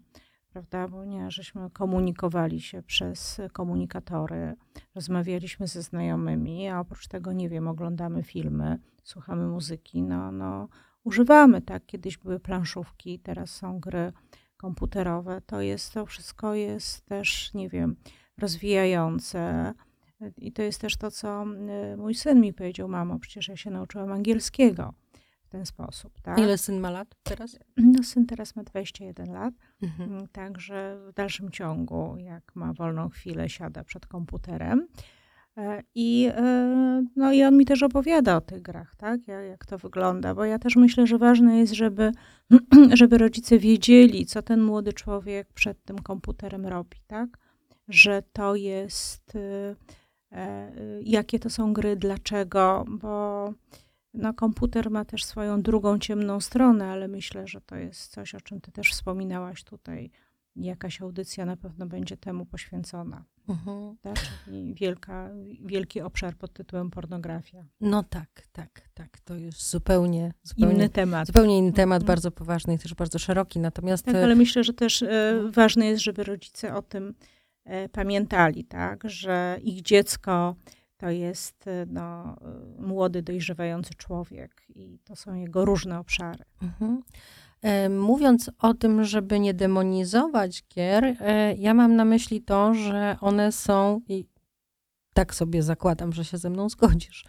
[0.51, 0.87] prawda?
[0.87, 4.55] Bo nie, żeśmy komunikowali się przez komunikatory,
[4.95, 10.67] rozmawialiśmy ze znajomymi, a oprócz tego, nie wiem, oglądamy filmy, słuchamy muzyki, no, no
[11.03, 11.85] używamy, tak?
[11.85, 14.13] Kiedyś były planszówki, teraz są gry
[14.57, 15.41] komputerowe.
[15.45, 17.95] To jest, to wszystko jest też, nie wiem,
[18.37, 19.73] rozwijające.
[20.37, 21.45] I to jest też to, co
[21.93, 24.93] y, mój syn mi powiedział, mamo, przecież ja się nauczyłam angielskiego
[25.51, 26.21] ten sposób.
[26.21, 26.39] Tak?
[26.39, 27.59] Ile syn ma lat teraz?
[27.77, 30.11] No, syn teraz ma 21 lat, mhm.
[30.11, 34.87] Mm, także w dalszym ciągu, jak ma wolną chwilę, siada przed komputerem.
[35.57, 39.27] E, I, e, no, I on mi też opowiada o tych grach, tak?
[39.27, 42.11] Jak, jak to wygląda, bo ja też myślę, że ważne jest, żeby,
[42.93, 47.29] żeby rodzice wiedzieli, co ten młody człowiek przed tym komputerem robi, tak?
[47.87, 49.37] Że to jest,
[50.31, 50.71] e,
[51.03, 53.53] jakie to są gry, dlaczego, bo
[54.13, 58.41] no, komputer ma też swoją drugą ciemną stronę, ale myślę, że to jest coś, o
[58.41, 60.11] czym ty też wspominałaś tutaj.
[60.55, 63.23] Jakaś audycja na pewno będzie temu poświęcona.
[63.49, 63.97] Mhm.
[64.01, 64.15] Tak?
[64.45, 65.29] Czyli wielka,
[65.65, 67.65] wielki obszar pod tytułem pornografia.
[67.81, 69.19] No tak, tak, tak.
[69.19, 71.27] To już zupełnie, zupełnie inny temat.
[71.27, 72.07] Zupełnie inny temat, mhm.
[72.07, 73.59] bardzo poważny i też bardzo szeroki.
[73.59, 74.05] Natomiast.
[74.05, 77.13] Tak, ale myślę, że też e, ważne jest, żeby rodzice o tym
[77.63, 80.55] e, pamiętali, tak, że ich dziecko
[81.01, 82.35] to jest e, no,
[82.81, 86.43] e, młody, dojrzewający człowiek i to są jego różne obszary.
[86.61, 87.01] Mhm.
[87.89, 93.51] Mówiąc o tym, żeby nie demonizować gier, e, ja mam na myśli to, że one
[93.51, 94.25] są, i
[95.13, 97.25] tak sobie zakładam, że się ze mną zgodzisz,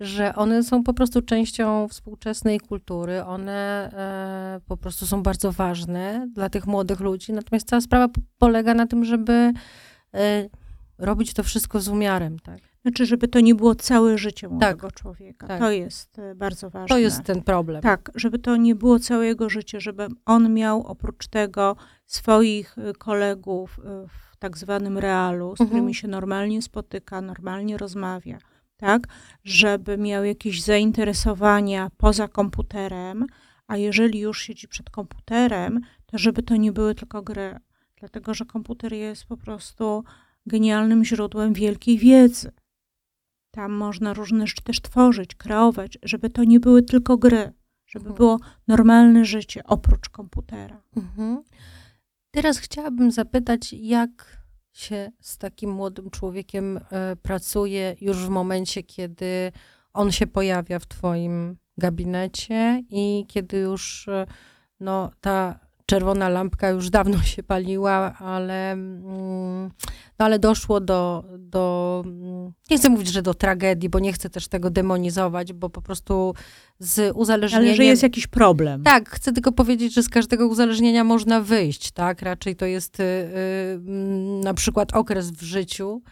[0.00, 3.24] że one są po prostu częścią współczesnej kultury.
[3.24, 7.32] One e, po prostu są bardzo ważne dla tych młodych ludzi.
[7.32, 9.52] Natomiast cała sprawa polega na tym, żeby
[10.14, 10.48] e,
[10.98, 12.67] robić to wszystko z umiarem, tak?
[12.88, 15.46] Znaczy, żeby to nie było całe życie młodego tak, człowieka.
[15.46, 15.60] Tak.
[15.60, 16.88] To jest e, bardzo ważne.
[16.88, 17.82] To jest ten problem.
[17.82, 22.92] Tak, żeby to nie było całe jego życie, żeby on miał oprócz tego swoich e,
[22.92, 25.68] kolegów e, w tak zwanym realu, z mhm.
[25.68, 28.38] którymi się normalnie spotyka, normalnie rozmawia,
[28.76, 29.02] tak?
[29.44, 33.26] Żeby miał jakieś zainteresowania poza komputerem,
[33.66, 37.56] a jeżeli już siedzi przed komputerem, to żeby to nie były tylko gry,
[37.96, 40.04] dlatego że komputer jest po prostu
[40.46, 42.52] genialnym źródłem wielkiej wiedzy.
[43.58, 47.52] Tam można różne rzeczy też tworzyć, kreować, żeby to nie były tylko gry,
[47.86, 48.16] żeby mhm.
[48.16, 50.82] było normalne życie oprócz komputera.
[50.96, 51.42] Mhm.
[52.30, 54.42] Teraz chciałabym zapytać, jak
[54.72, 56.80] się z takim młodym człowiekiem y,
[57.22, 59.52] pracuje już w momencie, kiedy
[59.92, 64.26] on się pojawia w Twoim gabinecie i kiedy już y,
[64.80, 69.70] no, ta czerwona lampka już dawno się paliła, ale, mm,
[70.18, 74.30] no ale doszło do, do, mm, nie chcę mówić, że do tragedii, bo nie chcę
[74.30, 76.34] też tego demonizować, bo po prostu
[76.78, 77.68] z uzależnieniem...
[77.68, 78.82] Ale że jest jakiś problem.
[78.82, 82.22] Tak, chcę tylko powiedzieć, że z każdego uzależnienia można wyjść, tak?
[82.22, 83.78] Raczej to jest y, y,
[84.44, 86.02] na przykład okres w życiu,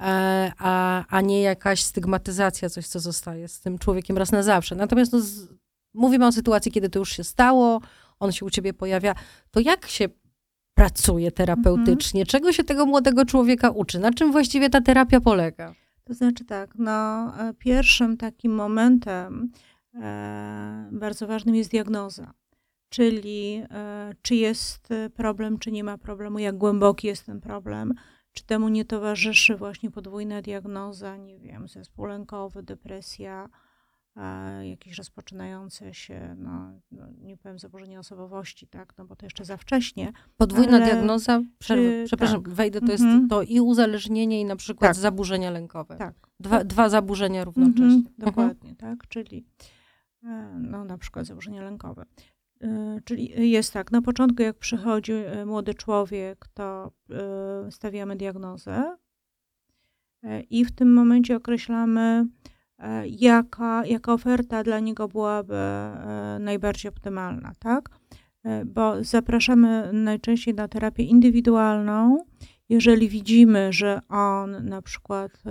[0.00, 4.74] e, a, a nie jakaś stygmatyzacja, coś, co zostaje z tym człowiekiem raz na zawsze.
[4.74, 5.48] Natomiast no, z,
[5.94, 7.80] mówimy o sytuacji, kiedy to już się stało,
[8.20, 9.14] on się u ciebie pojawia,
[9.50, 10.08] to jak się
[10.74, 12.20] pracuje terapeutycznie?
[12.20, 12.26] Mhm.
[12.26, 13.98] Czego się tego młodego człowieka uczy?
[13.98, 15.74] Na czym właściwie ta terapia polega?
[16.04, 16.92] To znaczy tak, no,
[17.38, 19.50] e, pierwszym takim momentem
[19.94, 22.32] e, bardzo ważnym jest diagnoza.
[22.88, 27.94] Czyli e, czy jest problem, czy nie ma problemu, jak głęboki jest ten problem,
[28.32, 33.48] czy temu nie towarzyszy właśnie podwójna diagnoza, nie wiem, zespół lękowy, depresja,
[34.62, 39.56] jakieś rozpoczynające się, no, no, nie powiem zaburzenia osobowości, tak, no bo to jeszcze za
[39.56, 40.12] wcześnie.
[40.36, 42.52] Podwójna diagnoza, czy, przepraszam, tak.
[42.52, 43.28] wejdę, to jest mhm.
[43.28, 45.02] to i uzależnienie i na przykład tak.
[45.02, 45.96] zaburzenia lękowe.
[45.96, 46.14] Tak.
[46.40, 47.84] Dwa, dwa zaburzenia równocześnie.
[47.84, 48.76] Mhm, dokładnie, mhm.
[48.76, 49.46] tak, czyli
[50.24, 52.04] e, no na przykład zaburzenia lękowe.
[52.60, 56.92] E, czyli jest tak, na początku jak przychodzi e, młody człowiek, to
[57.70, 58.96] stawiamy diagnozę
[60.50, 62.26] i w tym momencie określamy,
[63.06, 67.90] jaka, jaka oferta dla niego byłaby e, najbardziej optymalna, tak?
[68.44, 72.18] E, bo zapraszamy najczęściej na terapię indywidualną,
[72.68, 75.42] jeżeli widzimy, że on na przykład,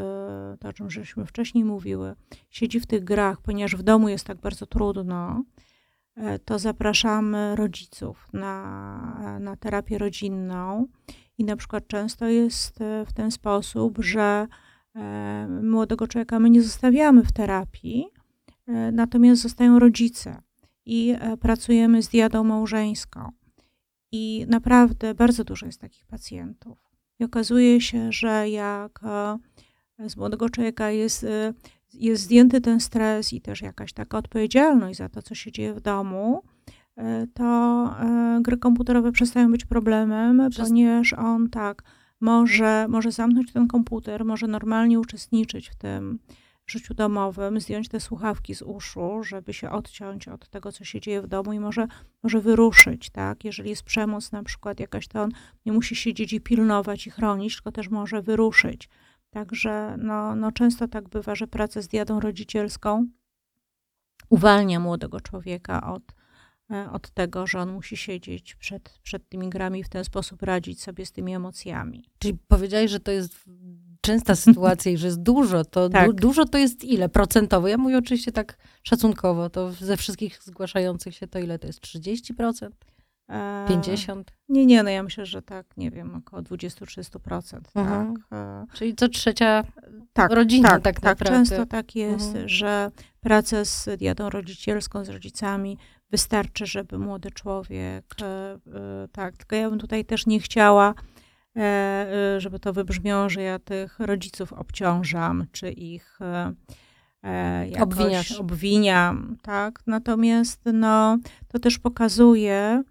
[0.60, 2.16] to o czym żeśmy wcześniej mówiły,
[2.50, 5.44] siedzi w tych grach, ponieważ w domu jest tak bardzo trudno,
[6.46, 10.88] to zapraszamy rodziców na, na terapię rodzinną.
[11.38, 14.48] I na przykład często jest w ten sposób, że
[15.64, 18.06] młodego człowieka my nie zostawiamy w terapii,
[18.92, 20.42] natomiast zostają rodzice
[20.86, 23.32] i pracujemy z diadą małżeńską.
[24.12, 26.78] I naprawdę bardzo dużo jest takich pacjentów.
[27.20, 29.00] I okazuje się, że jak
[30.00, 31.26] z młodego człowieka jest,
[31.94, 35.82] jest zdjęty ten stres i też jakaś taka odpowiedzialność za to, co się dzieje w
[35.82, 36.44] domu,
[36.98, 37.44] E, to
[38.00, 40.70] e, gry komputerowe przestają być problemem, Przez...
[40.70, 41.84] ponieważ on tak
[42.26, 46.20] może, może zamknąć ten komputer, może normalnie uczestniczyć w tym
[46.68, 51.22] życiu domowym, zdjąć te słuchawki z uszu, żeby się odciąć od tego, co się dzieje
[51.22, 51.88] w domu i może,
[52.24, 53.46] może wyruszyć, tak?
[53.46, 55.32] Jeżeli jest przemoc na przykład jakaś, to on
[55.66, 58.90] nie musi siedzieć i pilnować i chronić, tylko też może wyruszyć.
[59.30, 63.08] Także no, no często tak bywa, że praca z diadą rodzicielską
[64.30, 66.04] uwalnia młodego człowieka od,
[66.92, 70.82] od tego, że on musi siedzieć przed, przed tymi grami i w ten sposób radzić
[70.82, 72.10] sobie z tymi emocjami.
[72.20, 73.44] Czyli powiedziałeś, że to jest
[74.02, 75.66] częsta sytuacja i że jest dużo.
[75.66, 76.08] To tak.
[76.08, 77.10] du dużo to jest ile?
[77.10, 77.68] Procentowo?
[77.68, 79.50] Ja mówię oczywiście tak szacunkowo.
[79.50, 81.82] To ze wszystkich zgłaszających się to ile to jest?
[81.82, 82.70] 30%?
[83.68, 84.30] 50?
[84.30, 87.60] E, nie, nie, no ja myślę, że tak, nie wiem, około 20-30%.
[87.76, 88.14] Mhm.
[88.16, 88.40] Tak.
[88.40, 89.64] E, Czyli co trzecia
[90.14, 91.38] tak, rodzina tak, tak, tak naprawdę.
[91.38, 92.50] Często tak jest, mhm.
[92.50, 95.78] że praca z diadą rodzicielską, z rodzicami
[96.12, 98.60] wystarczy, żeby młody człowiek, e, e,
[99.12, 100.94] tak, tylko ja bym tutaj też nie chciała,
[101.58, 106.20] e, żeby to wybrzmiało, że ja tych rodziców obciążam, czy ich
[107.70, 108.32] jakoś Obwiniasz.
[108.32, 112.84] obwiniam, tak, natomiast no, to też pokazuje,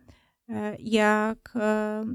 [0.79, 1.53] jak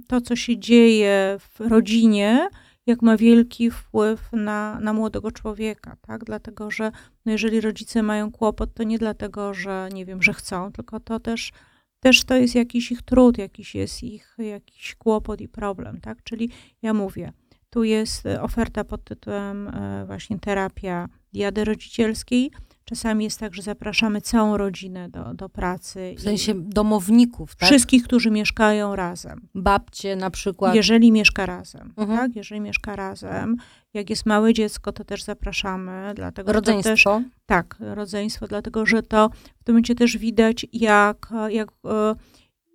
[0.08, 2.50] to, co się dzieje w rodzinie,
[2.90, 6.24] jak ma wielki wpływ na, na młodego człowieka, tak?
[6.24, 6.92] Dlatego, że
[7.26, 11.20] no jeżeli rodzice mają kłopot, to nie dlatego, że nie wiem, że chcą, tylko to
[11.20, 11.52] też,
[12.00, 16.24] też to jest jakiś ich trud, jakiś jest ich jakiś kłopot i problem, tak?
[16.24, 16.50] Czyli
[16.82, 17.34] ja mówię,
[17.70, 22.52] tu jest oferta pod tytułem e, właśnie terapia diady rodzicielskiej,
[22.90, 26.16] Czasami jest tak, że zapraszamy całą rodzinę do, do pracy.
[26.18, 27.70] W sensie domowników, tak?
[27.70, 29.48] Wszystkich, którzy mieszkają razem.
[29.56, 30.76] Babcie na przykład.
[30.76, 32.20] Jeżeli mieszka razem, mhm.
[32.20, 32.36] tak?
[32.36, 33.58] Jeżeli mieszka razem.
[33.94, 36.14] Jak jest małe dziecko, to też zapraszamy.
[36.16, 37.20] Dlatego, rodzeństwo?
[37.20, 42.16] Też, tak, rodzeństwo, dlatego że to w tym momencie też widać, jak, jak e,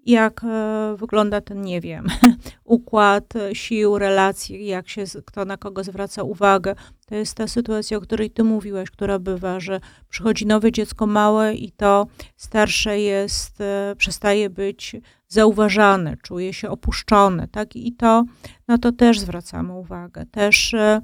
[0.07, 2.07] jak e, wygląda ten, nie wiem,
[2.65, 6.75] układ sił, relacji, jak się, kto na kogo zwraca uwagę.
[7.07, 11.55] To jest ta sytuacja, o której ty mówiłaś, która bywa, że przychodzi nowe dziecko małe
[11.55, 14.97] i to starsze jest, e, przestaje być
[15.29, 17.77] zauważane, czuje się opuszczone, tak?
[17.77, 18.25] I to,
[18.69, 20.27] no to też zwracamy uwagę.
[20.27, 21.01] Też e,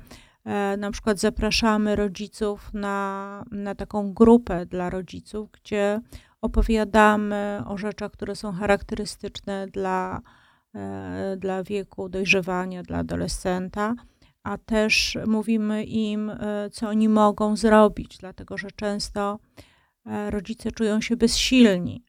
[0.78, 6.00] na przykład zapraszamy rodziców na, na taką grupę dla rodziców, gdzie
[6.40, 10.20] opowiadamy o rzeczach, które są charakterystyczne dla,
[10.74, 13.94] e, dla wieku dojrzewania, dla adolescenta,
[14.42, 19.38] a też mówimy im, e, co oni mogą zrobić, dlatego że często
[20.06, 22.04] e, rodzice czują się bezsilni.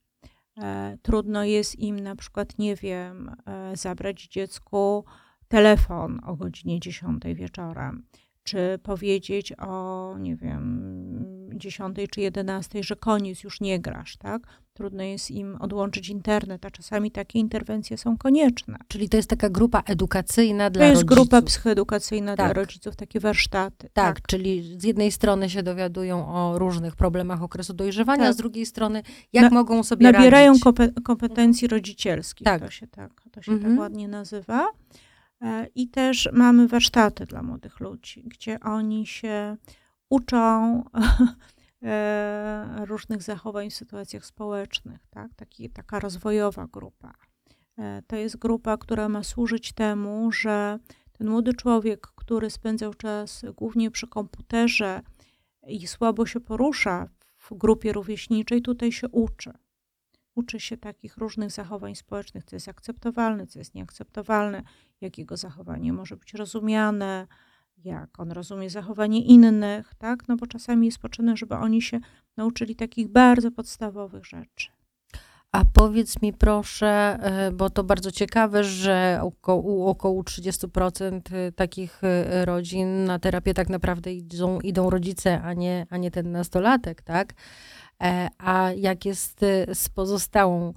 [1.02, 3.36] Trudno jest im na przykład, nie wiem,
[3.74, 5.06] zabrać dziecku
[5.48, 8.06] telefon o godzinie 10 wieczorem,
[8.44, 11.31] czy powiedzieć o, nie wiem,
[11.62, 14.42] 10 czy 11, że koniec, już nie grasz, tak?
[14.74, 18.78] Trudno jest im odłączyć internet, a czasami takie interwencje są konieczne.
[18.88, 21.10] Czyli to jest taka grupa edukacyjna dla rodziców.
[21.10, 22.46] To jest grupa psychoedukacyjna tak.
[22.46, 23.90] dla rodziców, takie warsztaty.
[23.94, 28.30] Tak, tak, czyli z jednej strony się dowiadują o różnych problemach okresu dojrzewania, tak.
[28.30, 30.54] a z drugiej strony jak Na, mogą sobie nabierają
[31.04, 32.62] kompetencji rodzicielskich, tak.
[32.62, 33.74] to się tak, to się tak mhm.
[33.74, 34.68] tak ładnie nazywa.
[35.42, 39.58] E, I też mamy warsztaty dla młodych ludzi, gdzie oni się
[40.12, 40.84] uczą
[41.84, 45.34] e, różnych zachowań w sytuacjach społecznych, tak?
[45.36, 47.14] Taki, taka rozwojowa grupa.
[47.78, 50.80] E, to jest grupa, która ma służyć temu, że
[51.12, 55.02] ten młody człowiek, który spędzał czas głównie przy komputerze
[55.68, 59.54] i słabo się porusza w grupie rówieśniczej, tutaj się uczy.
[60.36, 64.64] Uczy się takich różnych zachowań społecznych, co jest akceptowalne, co jest nieakceptowalne,
[65.02, 67.28] jakiego zachowanie może być rozumiane,
[67.84, 70.28] jak on rozumie zachowanie innych, tak?
[70.28, 72.00] No bo czasami jest potrzebne, żeby oni się
[72.38, 74.68] nauczyli takich bardzo podstawowych rzeczy.
[75.52, 82.04] A powiedz mi proszę, e, bo to bardzo ciekawe, że około, około 30% e, takich
[82.04, 87.02] e, rodzin na terapię tak naprawdę idą, idą rodzice, a nie, a nie ten nastolatek,
[87.02, 87.34] tak?
[88.38, 89.40] A jak jest
[89.74, 90.74] z pozostałą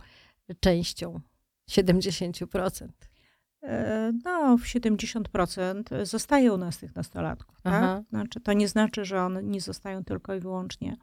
[0.60, 1.20] częścią
[1.70, 2.88] 70%?
[3.64, 7.60] E, no, w 70% zostaje u nas tych nastolatków.
[7.60, 8.02] Tak?
[8.08, 10.96] Znaczy, to nie znaczy, że one nie zostają tylko i wyłącznie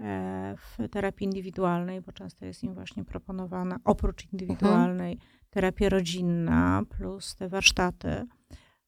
[0.00, 5.18] e, w terapii indywidualnej, bo często jest im właśnie proponowana oprócz indywidualnej
[5.50, 8.26] terapia rodzinna plus te warsztaty.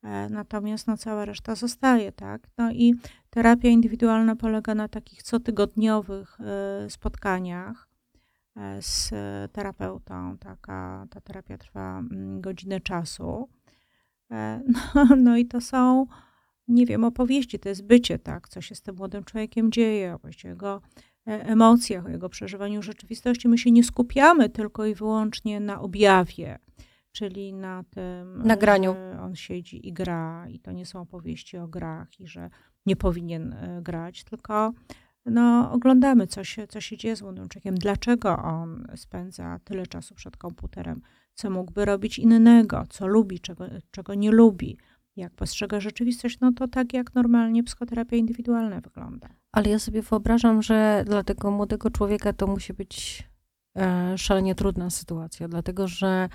[0.02, 2.48] E, natomiast no, cała reszta zostaje, tak?
[2.58, 2.94] No i
[3.30, 6.38] terapia indywidualna polega na takich cotygodniowych
[6.88, 7.89] spotkaniach
[8.80, 9.10] z
[9.52, 10.38] terapeutą.
[10.38, 13.48] Taka, ta terapia trwa mm, godzinę czasu.
[14.94, 16.06] No, no i to są,
[16.68, 18.48] nie wiem, opowieści, to jest bycie, tak?
[18.48, 20.82] Co się z tym młodym człowiekiem dzieje, o jego
[21.26, 23.48] emocjach, o jego przeżywaniu rzeczywistości.
[23.48, 26.58] My się nie skupiamy tylko i wyłącznie na objawie
[27.12, 28.94] czyli na tym nagraniu.
[29.20, 32.50] on siedzi i gra i to nie są opowieści o grach i że
[32.86, 34.72] nie powinien e, grać, tylko
[35.26, 40.36] no, oglądamy, co się, co się dzieje z człowiekiem, dlaczego on spędza tyle czasu przed
[40.36, 41.02] komputerem,
[41.34, 44.78] co mógłby robić innego, co lubi, czego, czego nie lubi,
[45.16, 49.28] jak postrzega rzeczywistość, no to tak jak normalnie psychoterapia indywidualna wygląda.
[49.52, 53.24] Ale ja sobie wyobrażam, że dla tego młodego człowieka to musi być
[53.76, 56.28] e, szalenie trudna sytuacja, dlatego że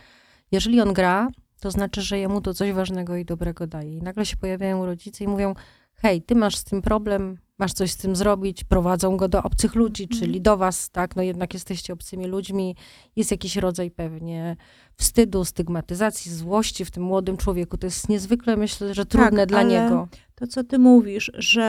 [0.52, 1.28] jeżeli on gra,
[1.60, 3.98] to znaczy, że jemu to coś ważnego i dobrego daje.
[3.98, 5.56] I nagle się pojawiają rodzice i mówią:
[5.96, 9.76] Hej, ty masz z tym problem, masz coś z tym zrobić, prowadzą go do obcych
[9.76, 10.20] ludzi, mm.
[10.20, 11.16] czyli do was, tak?
[11.16, 12.76] No jednak jesteście obcymi ludźmi.
[13.16, 14.58] Jest jakiś rodzaj pewnie
[14.96, 17.78] wstydu, stygmatyzacji, złości w tym młodym człowieku.
[17.78, 20.08] To jest niezwykle, myślę, że trudne tak, dla niego.
[20.36, 21.64] To, co ty mówisz, że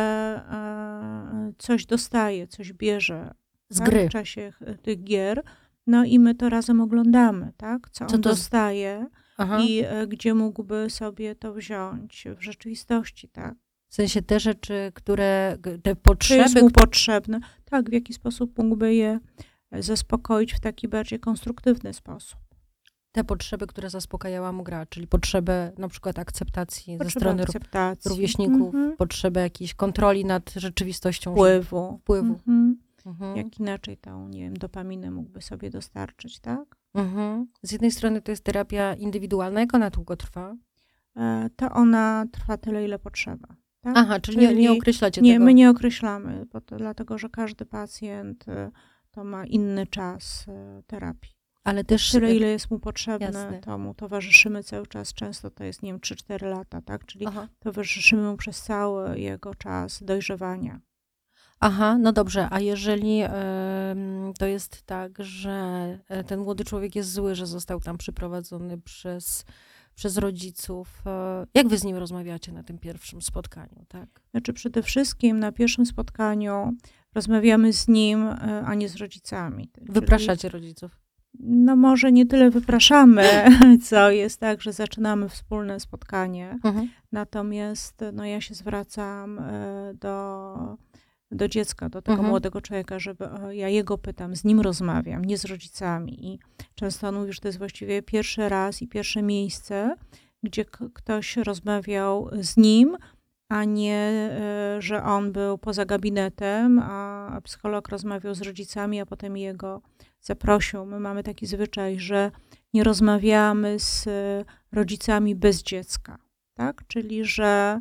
[0.51, 3.35] e, coś dostaje, coś bierze
[3.71, 3.91] z tak?
[3.91, 4.09] gry.
[4.09, 4.53] w czasie
[4.83, 5.43] tych gier
[5.87, 7.91] no i my to razem oglądamy, tak?
[7.91, 9.07] Co, Co on dostaje
[9.67, 13.55] i e, gdzie mógłby sobie to wziąć w rzeczywistości, tak?
[13.89, 16.63] W sensie te rzeczy, które, te potrzeby...
[16.63, 17.41] mu potrzebne.
[17.65, 19.19] Tak, w jaki sposób mógłby je
[19.71, 22.39] e, zaspokoić w taki bardziej konstruktywny sposób.
[23.13, 28.09] Te potrzeby, które zaspokajała mu gra, czyli potrzebę na przykład akceptacji ze strony akceptacji.
[28.09, 28.97] rówieśników, mhm.
[28.97, 31.33] potrzebę jakiejś kontroli nad rzeczywistością.
[31.33, 31.99] Wpływu.
[32.03, 32.33] Wpływu.
[32.33, 32.79] Mhm.
[33.07, 33.37] Mhm.
[33.37, 36.77] Jak inaczej tą, nie wiem, dopaminę mógłby sobie dostarczyć, tak?
[36.95, 37.47] Mhm.
[37.63, 40.57] Z jednej strony to jest terapia indywidualna, jak ona długo trwa?
[41.17, 43.49] E, to ona trwa tyle, ile potrzeba.
[43.87, 43.97] Tak?
[43.97, 45.45] Aha, czyli, czyli nie, nie określacie nie, tego?
[45.45, 48.71] My nie określamy, bo to, dlatego że każdy pacjent e,
[49.11, 51.31] to ma inny czas e, terapii.
[51.65, 53.61] Ale też tyle, ile jest mu potrzebne, Jasne.
[53.61, 55.15] to mu towarzyszymy cały czas.
[55.15, 57.07] Często to jest, nie wiem, 3-4 lata, tak?
[57.07, 57.49] Czyli Aha.
[57.59, 60.81] towarzyszymy mu przez cały jego czas dojrzewania.
[61.61, 63.23] Aha, no dobrze, a jeżeli
[64.39, 69.45] to jest tak, że e, ten młody człowiek jest zły, że został tam przyprowadzony przez,
[69.97, 74.09] przez rodziców, e, jak wy z nim rozmawiacie na tym pierwszym spotkaniu, tak?
[74.31, 76.73] Znaczy przede wszystkim na pierwszym spotkaniu
[77.15, 79.71] rozmawiamy z nim, e, a nie z rodzicami.
[79.83, 81.01] Wypraszacie rodziców?
[81.41, 83.25] No może nie tyle wypraszamy,
[83.89, 86.59] co jest tak, że zaczynamy wspólne spotkanie.
[86.65, 86.89] Mhm.
[87.13, 89.41] Natomiast no, ja się zwracam
[89.95, 90.79] do
[91.37, 92.29] do dziecka, do tego mhm.
[92.29, 96.27] młodego człowieka, żeby ja jego pytam, z nim rozmawiam, nie z rodzicami.
[96.27, 96.39] I
[96.75, 99.97] często on mówi, że to jest właściwie pierwszy raz i pierwsze miejsce,
[100.43, 100.65] gdzie
[100.95, 102.97] ktoś rozmawiał z nim,
[103.49, 104.31] a nie,
[104.77, 109.83] e, że on był poza gabinetem, a psycholog rozmawiał z rodzicami, a potem jego
[110.21, 110.87] zaprosił.
[110.87, 112.31] My mamy taki zwyczaj, że
[112.75, 114.09] nie rozmawiamy z
[114.73, 116.19] rodzicami bez dziecka,
[116.55, 116.83] tak?
[116.87, 117.81] Czyli, że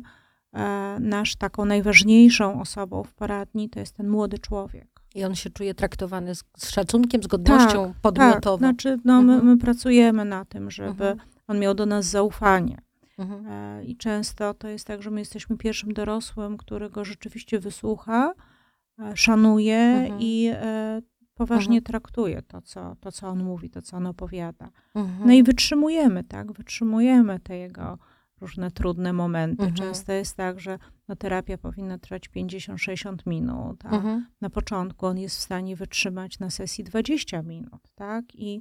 [1.00, 4.96] nasz taką najważniejszą osobą w poradni to jest ten młody człowiek.
[5.14, 8.58] I on się czuje traktowany z, z szacunkiem, z godnością tak, podmiotową.
[8.58, 9.38] Tak, znaczy no, mhm.
[9.38, 11.28] my, my, pracujemy na tym, żeby mhm.
[11.46, 12.78] on miał do nas zaufanie.
[13.18, 13.46] Mhm.
[13.46, 18.32] E, I często to jest tak, że my jesteśmy pierwszym dorosłym, który go rzeczywiście wysłucha,
[18.98, 20.20] e, szanuje mhm.
[20.20, 20.52] i
[21.34, 21.82] poważnie mhm.
[21.82, 24.70] traktuje to co, to, co on mówi, to, co on opowiada.
[25.24, 26.52] No i wytrzymujemy, tak?
[26.52, 27.98] Wytrzymujemy te jego
[28.40, 29.64] różne trudne momenty.
[29.64, 29.74] Mhm.
[29.74, 30.78] Często jest tak, że
[31.08, 34.26] no, terapia powinna trwać 50-60 minut, a mhm.
[34.40, 38.24] na początku on jest w stanie wytrzymać na sesji 20 minut, tak?
[38.34, 38.60] I,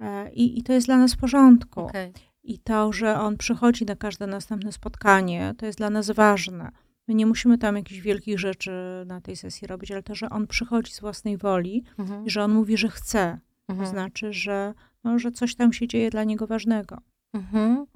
[0.00, 1.80] e, i, i to jest dla nas w porządku.
[1.80, 2.12] Okay.
[2.42, 6.70] I to, że on przychodzi na każde następne spotkanie, to jest dla nas ważne.
[7.08, 8.72] My nie musimy tam jakichś wielkich rzeczy
[9.06, 12.26] na tej sesji robić, ale to, że on przychodzi z własnej woli mhm.
[12.26, 13.90] i że on mówi, że chce, to mhm.
[13.90, 16.98] znaczy, że, no, że coś tam się dzieje dla niego ważnego.
[17.32, 17.86] Mhm.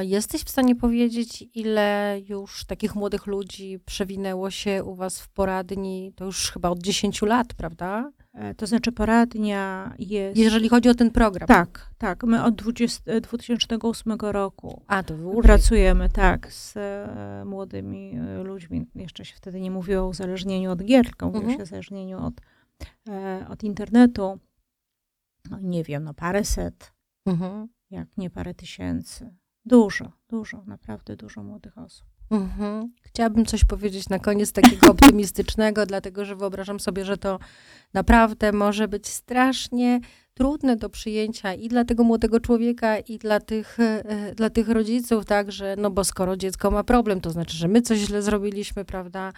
[0.00, 6.12] Jesteś w stanie powiedzieć, ile już takich młodych ludzi przewinęło się u was w poradni?
[6.16, 8.12] To już chyba od 10 lat, prawda?
[8.34, 10.38] E, to znaczy poradnia jest...
[10.38, 11.46] Jeżeli chodzi o ten program.
[11.48, 12.24] Tak, tak.
[12.24, 18.86] My od 20, 2008 e, roku A, to pracujemy, tak, z e, młodymi ludźmi.
[18.94, 21.44] Jeszcze się wtedy nie mówiło o uzależnieniu od gier, tylko mhm.
[21.44, 22.34] mówiło się o uzależnieniu od,
[23.48, 24.38] od internetu.
[25.50, 26.92] No, nie wiem, no paręset,
[27.26, 27.68] mhm.
[27.90, 29.39] jak nie parę tysięcy.
[29.64, 32.06] Dużo, dużo, naprawdę dużo młodych osób.
[32.30, 32.92] Mhm.
[33.02, 37.38] Chciałabym coś powiedzieć na koniec takiego optymistycznego, dlatego że wyobrażam sobie, że to
[37.94, 40.00] naprawdę może być strasznie
[40.34, 45.24] trudne do przyjęcia i dla tego młodego człowieka, i dla tych, e, dla tych rodziców,
[45.24, 48.84] tak, że no bo skoro dziecko ma problem, to znaczy, że my coś źle zrobiliśmy,
[48.84, 49.32] prawda?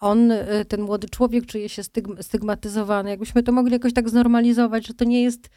[0.00, 3.10] On, e, ten młody człowiek czuje się stygm- stygmatyzowany.
[3.10, 5.48] Jakbyśmy to mogli jakoś tak znormalizować, że to nie jest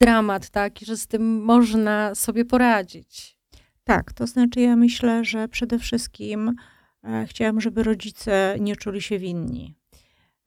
[0.00, 3.37] dramat, tak, i że z tym można sobie poradzić.
[3.88, 6.54] Tak, to znaczy ja myślę, że przede wszystkim
[7.04, 9.74] e, chciałam, żeby rodzice nie czuli się winni.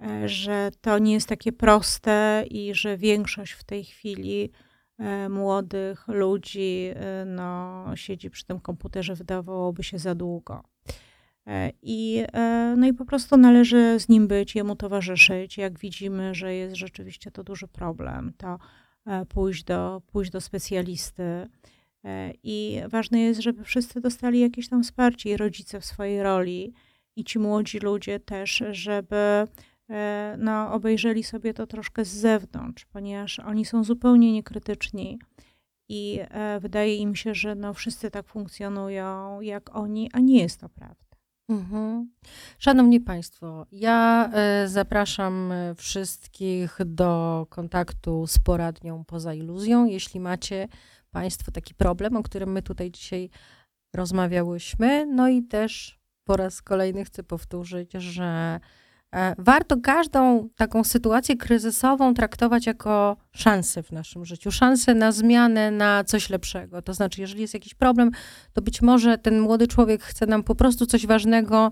[0.02, 4.52] E, że to nie jest takie proste i że większość w tej chwili
[5.00, 6.92] e, młodych ludzi
[7.26, 10.64] no, siedzi przy tym komputerze, wydawałoby się za długo.
[11.82, 12.24] I,
[12.78, 15.58] no i po prostu należy z nim być, jemu towarzyszyć.
[15.58, 18.58] Jak widzimy, że jest rzeczywiście to duży problem, to
[19.30, 21.48] pójść do, pójść do specjalisty.
[22.43, 26.74] I ważne jest, żeby wszyscy dostali jakieś tam wsparcie, i rodzice w swojej roli,
[27.16, 29.47] i ci młodzi ludzie też, żeby
[29.91, 35.20] E, no, obejrzeli sobie to troszkę z zewnątrz, ponieważ oni są zupełnie niekrytyczni
[35.89, 40.60] i e, wydaje im się, że no, wszyscy tak funkcjonują jak oni, a nie jest
[40.60, 41.18] to prawda.
[41.49, 42.12] Mhm.
[42.60, 49.86] Szanowni Państwo, ja e, zapraszam wszystkich do kontaktu z poradnią poza iluzją.
[49.86, 50.68] Jeśli macie
[51.12, 53.30] Państwo taki problem, o którym my tutaj dzisiaj
[53.95, 58.59] rozmawiałyśmy, no i też po raz kolejny chcę powtórzyć, że
[59.16, 65.72] E, warto każdą taką sytuację kryzysową traktować jako szansę w naszym życiu, szansę na zmianę,
[65.72, 66.82] na coś lepszego.
[66.82, 68.12] To znaczy, jeżeli jest jakiś problem,
[68.53, 71.72] to być może ten młody człowiek chce nam po prostu coś ważnego,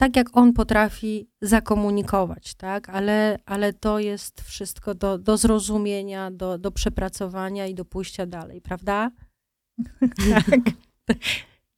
[0.00, 2.88] tak jak on potrafi zakomunikować, tak?
[2.88, 8.60] Ale, ale to jest wszystko do, do zrozumienia, do, do przepracowania i do pójścia dalej,
[8.60, 9.10] prawda?
[10.40, 10.60] tak.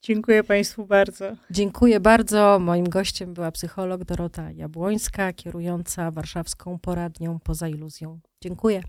[0.03, 1.37] Dziękuję Państwu bardzo.
[1.51, 2.59] Dziękuję bardzo.
[2.59, 8.21] Moim gościem była psycholog Dorota Jabłońska, kierująca warszawską poradnią poza iluzją.
[8.43, 8.83] Dziękuję.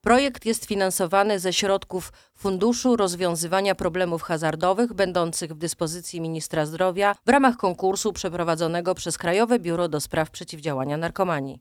[0.07, 7.29] Projekt jest finansowany ze środków Funduszu Rozwiązywania Problemów Hazardowych, będących w dyspozycji Ministra Zdrowia w
[7.29, 11.59] ramach konkursu przeprowadzonego przez Krajowe Biuro do Spraw Przeciwdziałania Narkomanii.